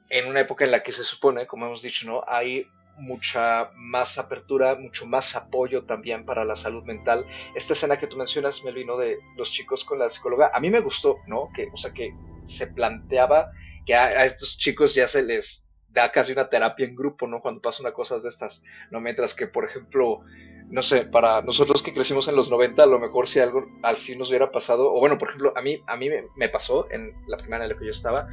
[0.09, 2.23] en una época en la que se supone, como hemos dicho, ¿no?
[2.27, 7.25] hay mucha más apertura, mucho más apoyo también para la salud mental.
[7.55, 10.79] Esta escena que tú mencionas, Melvino, de los chicos con la psicóloga, a mí me
[10.79, 11.49] gustó, ¿no?
[11.53, 13.51] Que, o sea, que se planteaba
[13.85, 17.39] que a, estos chicos ya se les da casi una terapia en grupo, ¿no?
[17.39, 18.99] Cuando pasan cosas de estas, ¿no?
[18.99, 20.21] Mientras que, por ejemplo,
[20.69, 24.15] no sé, para nosotros que crecimos en los 90, a lo mejor si algo así
[24.17, 27.13] nos hubiera pasado, o bueno, por ejemplo, a mí, a mí me, me pasó en
[27.27, 28.27] la primera en la que yo estaba,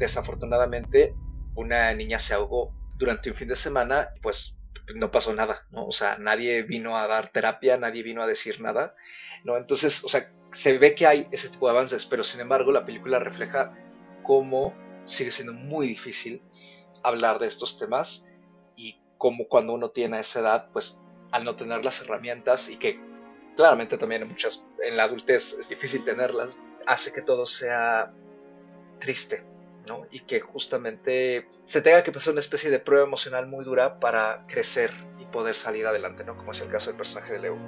[0.00, 1.14] desafortunadamente,
[1.54, 4.56] una niña se ahogó durante un fin de semana, pues
[4.94, 5.86] no pasó nada, ¿no?
[5.86, 8.94] O sea, nadie vino a dar terapia, nadie vino a decir nada,
[9.44, 9.56] ¿no?
[9.56, 12.84] Entonces, o sea, se ve que hay ese tipo de avances, pero sin embargo la
[12.84, 13.72] película refleja
[14.24, 14.74] cómo
[15.04, 16.42] sigue siendo muy difícil
[17.02, 18.26] hablar de estos temas
[18.76, 22.98] y cómo cuando uno tiene esa edad, pues al no tener las herramientas y que
[23.54, 28.12] claramente también en muchas, en la adultez es difícil tenerlas, hace que todo sea
[28.98, 29.44] triste,
[30.10, 34.44] y que justamente se tenga que pasar una especie de prueba emocional muy dura para
[34.46, 36.36] crecer y poder salir adelante, ¿no?
[36.36, 37.58] Como es el caso del personaje de Leo.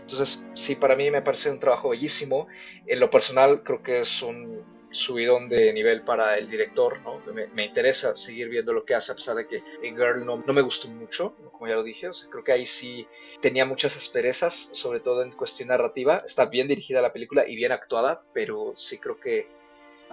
[0.00, 2.46] Entonces, sí, para mí me parece un trabajo bellísimo.
[2.86, 4.62] En lo personal, creo que es un
[4.92, 7.20] subidón de nivel para el director, ¿no?
[7.32, 10.60] Me, interesa seguir viendo lo que hace, a pesar de que Girl no, no me
[10.60, 13.06] gustó mucho, como ya lo dije, o sea, creo que ahí sí
[13.40, 16.22] tenía muchas asperezas, sobre todo en cuestión narrativa.
[16.26, 19.48] Está bien dirigida la película y bien actuada, pero sí creo que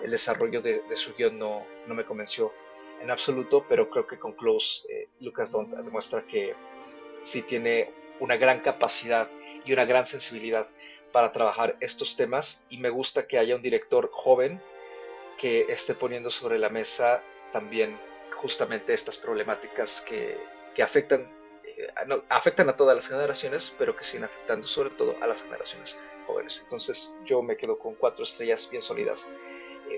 [0.04, 2.54] el desarrollo de, su guion no, no, me convenció
[3.02, 6.56] en absoluto, pero creo que con Close eh, Lucas Don demuestra que
[7.24, 9.30] sí tiene una gran capacidad
[9.66, 10.68] y una gran sensibilidad
[11.12, 14.62] para trabajar estos temas y me gusta que haya un director joven
[15.38, 17.98] que esté poniendo sobre la mesa también
[18.36, 20.38] justamente estas problemáticas que,
[20.76, 21.30] que afectan,
[21.64, 21.88] eh,
[22.30, 25.98] afectan a todas las generaciones, pero que siguen afectando sobre todo a las generaciones
[26.28, 26.60] jóvenes.
[26.64, 29.28] Entonces yo me quedo con cuatro estrellas bien sólidas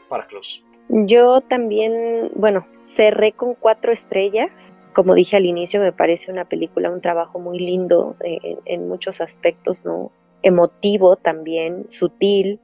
[0.09, 0.63] para Klaus?
[0.89, 4.51] Yo también, bueno, cerré con cuatro estrellas.
[4.93, 9.77] Como dije al inicio, me parece una película, un trabajo muy lindo en, muchos aspectos,
[9.85, 10.11] ¿no?
[10.43, 12.59] Emotivo también, sutil,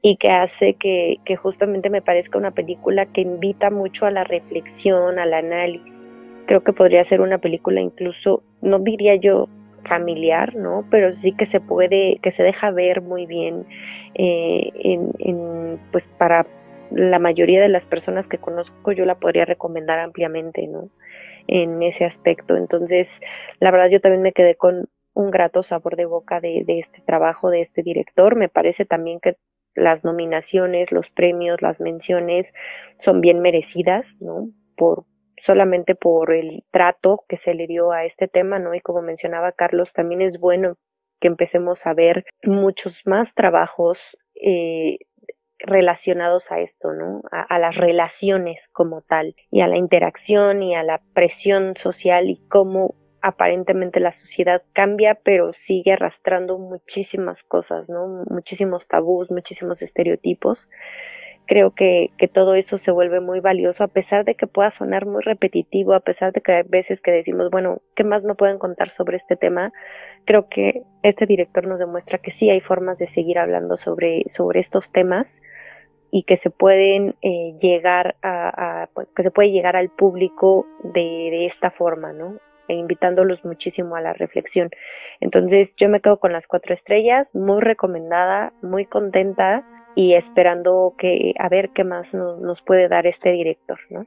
[0.00, 4.22] y que hace que, que, justamente me parezca una película que invita mucho a la
[4.22, 6.02] reflexión, al análisis.
[6.46, 9.48] Creo que podría ser una película incluso, no diría yo
[9.88, 10.86] familiar, ¿no?
[10.90, 13.66] Pero sí que se puede, que se deja ver muy bien
[14.14, 16.46] eh, en, pues para
[16.90, 20.90] la mayoría de las personas que conozco yo la podría recomendar ampliamente, ¿no?
[21.46, 22.56] En ese aspecto.
[22.56, 23.20] Entonces,
[23.60, 27.00] la verdad yo también me quedé con un grato sabor de boca de, de este
[27.02, 28.36] trabajo de este director.
[28.36, 29.36] Me parece también que
[29.74, 32.52] las nominaciones, los premios, las menciones
[32.98, 34.48] son bien merecidas, ¿no?
[34.76, 35.04] Por,
[35.42, 38.74] solamente por el trato que se le dio a este tema, ¿no?
[38.74, 40.76] Y como mencionaba Carlos, también es bueno
[41.20, 44.98] que empecemos a ver muchos más trabajos eh,
[45.58, 47.22] relacionados a esto, ¿no?
[47.30, 52.36] A, las relaciones como tal, y a la interacción y a la presión social y
[52.48, 58.24] cómo aparentemente la sociedad cambia, pero sigue arrastrando muchísimas cosas, ¿no?
[58.28, 60.68] Muchísimos tabús, muchísimos estereotipos
[61.46, 65.06] creo que, que, todo eso se vuelve muy valioso, a pesar de que pueda sonar
[65.06, 68.58] muy repetitivo, a pesar de que hay veces que decimos, bueno, ¿qué más me pueden
[68.58, 69.72] contar sobre este tema?
[70.24, 74.60] Creo que este director nos demuestra que sí hay formas de seguir hablando sobre, sobre
[74.60, 75.42] estos temas
[76.10, 81.00] y que se pueden eh, llegar a, pues, que se puede llegar al público de,
[81.30, 82.38] de esta forma, ¿no?
[82.68, 84.70] E invitándolos muchísimo a la reflexión.
[85.20, 91.34] Entonces yo me quedo con las cuatro estrellas, muy recomendada, muy contenta y esperando que
[91.38, 94.06] a ver qué más nos puede dar este director, ¿no?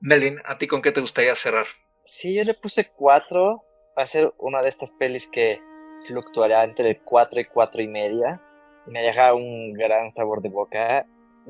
[0.00, 1.66] Melvin, ¿a ti con qué te gustaría cerrar?
[2.04, 3.62] Sí, yo le puse cuatro.
[3.98, 5.58] Va a ser una de estas pelis que
[6.06, 8.42] fluctuará entre cuatro y cuatro y media.
[8.86, 11.06] Me deja un gran sabor de boca.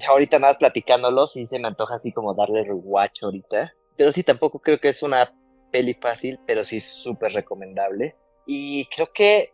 [0.06, 3.74] Ahorita nada platicándolo, sí se me antoja así como darle rewatch ahorita.
[3.96, 5.32] Pero sí, tampoco creo que es una
[5.72, 8.14] peli fácil, pero sí súper recomendable.
[8.46, 9.52] Y creo que,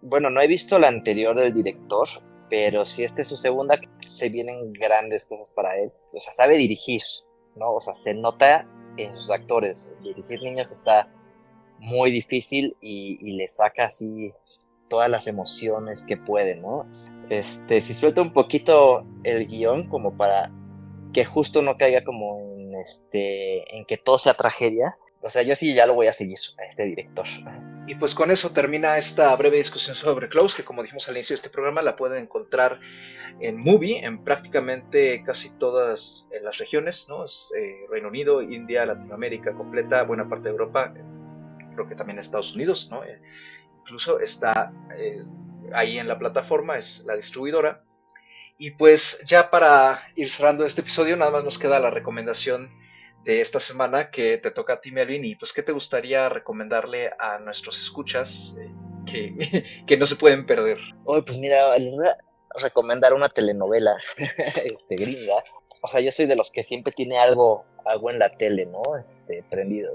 [0.00, 2.08] bueno, no he visto la anterior del director,
[2.52, 5.90] pero si esta es su segunda, se vienen grandes cosas para él.
[6.12, 7.00] O sea, sabe dirigir,
[7.56, 7.72] ¿no?
[7.72, 9.90] O sea, se nota en sus actores.
[10.02, 11.08] Dirigir niños está
[11.78, 14.34] muy difícil y, le saca así
[14.90, 16.86] todas las emociones que puede, ¿no?
[17.30, 20.52] Este, si suelta un poquito el guion como para
[21.14, 22.38] que justo no caiga como
[22.84, 26.36] este, en que todo sea tragedia, o sea, yo sí ya lo voy a seguir
[26.58, 27.24] a este director.
[27.86, 31.34] Y pues con eso termina esta breve discusión sobre Close, que como dijimos al inicio
[31.34, 32.78] de este programa, la pueden encontrar
[33.40, 37.24] en Movie, en prácticamente casi todas las regiones, ¿no?
[37.24, 40.94] Es, eh, Reino Unido, India, Latinoamérica completa, buena parte de Europa,
[41.74, 43.02] creo que también Estados Unidos, ¿no?
[43.02, 43.20] Eh,
[43.80, 45.20] incluso está eh,
[45.74, 47.82] ahí en la plataforma, es la distribuidora.
[48.58, 52.70] Y pues ya para ir cerrando este episodio, nada más nos queda la recomendación
[53.24, 57.10] de esta semana que te toca a ti, Melvin, y pues qué te gustaría recomendarle
[57.18, 58.70] a nuestros escuchas eh,
[59.06, 60.78] que, que, no se pueden perder.
[61.04, 62.16] Oye, pues mira, les voy a
[62.60, 63.96] recomendar una telenovela
[64.64, 65.44] este, gringa.
[65.82, 68.82] O sea, yo soy de los que siempre tiene algo, algo en la tele, ¿no?
[68.96, 69.92] Este, prendido.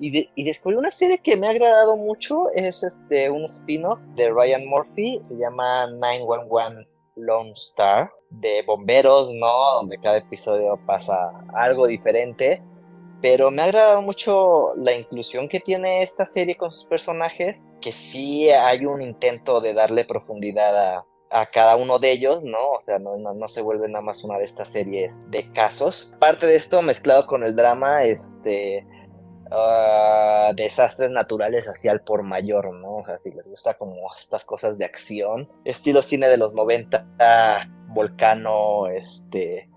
[0.00, 4.28] Y, y, descubrí una serie que me ha agradado mucho, es este, un spin-off de
[4.28, 9.74] Ryan Murphy, se llama 911 Lone Star de bomberos, ¿no?
[9.74, 12.62] Donde cada episodio pasa algo diferente.
[13.20, 17.90] Pero me ha agradado mucho la inclusión que tiene esta serie con sus personajes, que
[17.90, 22.72] sí hay un intento de darle profundidad a, a cada uno de ellos, ¿no?
[22.72, 26.14] O sea, no, no, se vuelve nada más una de estas series de casos.
[26.20, 28.86] Parte de esto mezclado con el drama, este,
[29.56, 32.96] Ah, desastres naturales hacia el por mayor, ¿no?
[32.96, 37.06] O sea, si les gusta como estas cosas de acción, estilo cine de los 90,
[37.86, 39.68] Volcano, este,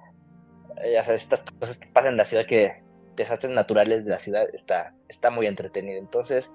[0.91, 2.81] ya sabes, estas cosas que pasan en la ciudad que
[3.15, 5.99] desastres naturales de la ciudad está, está muy entretenido.
[5.99, 6.49] Entonces,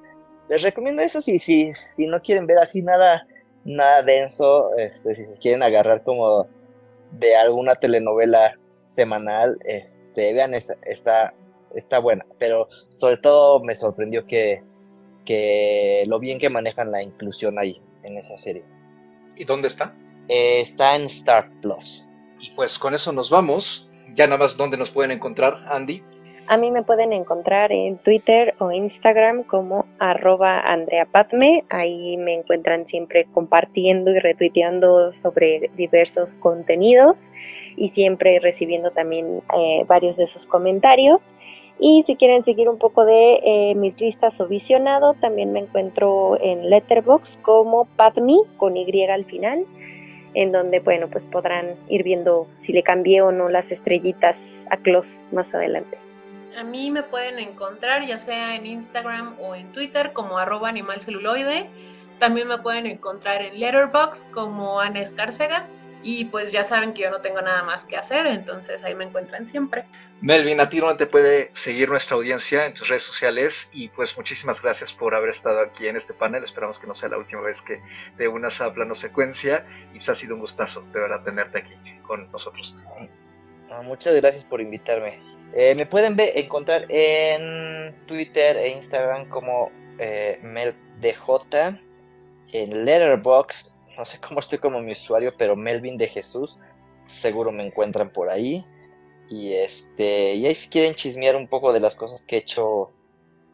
[0.48, 3.26] les recomiendo eso si, si, si no quieren ver así nada,
[3.64, 6.48] nada denso, este, si se quieren agarrar como
[7.12, 8.58] de alguna telenovela
[8.96, 11.34] semanal, este, vean esta, esta
[11.74, 12.68] está buena, pero
[12.98, 14.62] sobre todo me sorprendió que,
[15.24, 18.64] que lo bien que manejan la inclusión ahí, en esa serie.
[19.36, 19.94] ¿Y dónde está?
[20.28, 22.06] Eh, está en Star Plus.
[22.40, 23.88] Y pues con eso nos vamos.
[24.14, 26.02] Ya nada más, ¿dónde nos pueden encontrar, Andy?
[26.48, 31.08] A mí me pueden encontrar en Twitter o Instagram como arroba Andrea
[31.70, 37.30] Ahí me encuentran siempre compartiendo y retuiteando sobre diversos contenidos
[37.76, 41.32] y siempre recibiendo también eh, varios de sus comentarios.
[41.84, 46.38] Y si quieren seguir un poco de eh, mis listas o visionado, también me encuentro
[46.40, 49.66] en Letterbox como Padme con Y al final,
[50.34, 54.76] en donde bueno pues podrán ir viendo si le cambié o no las estrellitas a
[54.76, 55.98] Close más adelante.
[56.56, 61.66] A mí me pueden encontrar ya sea en Instagram o en Twitter como arroba animalceluloide.
[62.20, 65.66] También me pueden encontrar en Letterbox como Ana Escárcega
[66.03, 69.05] y pues ya saben que yo no tengo nada más que hacer, entonces ahí me
[69.05, 69.84] encuentran siempre.
[70.20, 74.16] Melvin, a ti no te puede seguir nuestra audiencia en tus redes sociales y pues
[74.16, 76.44] muchísimas gracias por haber estado aquí en este panel.
[76.44, 77.80] Esperamos que no sea la última vez que
[78.16, 81.74] te unas a plano secuencia y pues ha sido un gustazo de verdad tenerte aquí
[82.07, 82.76] con nosotros.
[83.70, 85.18] Ah, muchas gracias por invitarme.
[85.55, 91.78] Eh, me pueden ver, encontrar en Twitter e Instagram como eh, MelDJ,
[92.53, 96.59] en Letterboxd no sé cómo estoy como mi usuario, pero Melvin de Jesús,
[97.07, 98.64] seguro me encuentran por ahí.
[99.28, 102.93] Y este, y ahí si quieren chismear un poco de las cosas que he hecho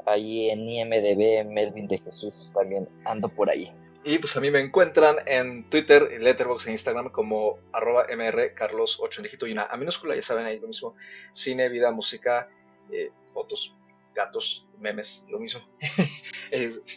[0.07, 3.72] ahí en IMDB, Melvin de Jesús, también ando por ahí.
[4.05, 9.18] Y pues a mí me encuentran en Twitter, en Letterboxd e Instagram como arroba mrcarlos8
[9.18, 10.95] en dígito y una A minúscula, ya saben ahí lo mismo,
[11.32, 12.49] cine, vida, música,
[12.91, 13.74] eh, fotos,
[14.14, 15.60] gatos, memes, lo mismo.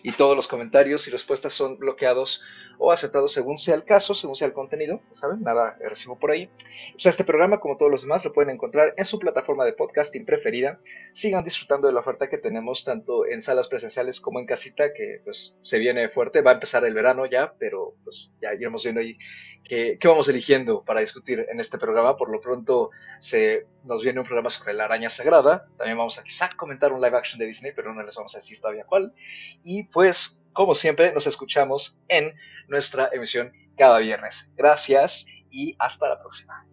[0.04, 2.42] y todos los comentarios y respuestas son bloqueados
[2.84, 5.42] o aceptados según sea el caso, según sea el contenido, ¿saben?
[5.42, 6.50] Nada recibo por ahí.
[6.94, 10.26] Pues este programa, como todos los demás, lo pueden encontrar en su plataforma de podcasting
[10.26, 10.80] preferida.
[11.14, 15.22] Sigan disfrutando de la oferta que tenemos tanto en salas presenciales como en casita, que
[15.24, 16.42] pues se viene fuerte.
[16.42, 19.16] Va a empezar el verano ya, pero pues ya iremos viendo ahí
[19.64, 22.18] qué, qué vamos eligiendo para discutir en este programa.
[22.18, 25.68] Por lo pronto se nos viene un programa sobre la araña sagrada.
[25.78, 28.40] También vamos a quizá comentar un live action de Disney, pero no les vamos a
[28.40, 29.14] decir todavía cuál.
[29.64, 32.34] Y pues como siempre, nos escuchamos en
[32.68, 34.52] nuestra emisión cada viernes.
[34.56, 36.66] Gracias y hasta la próxima.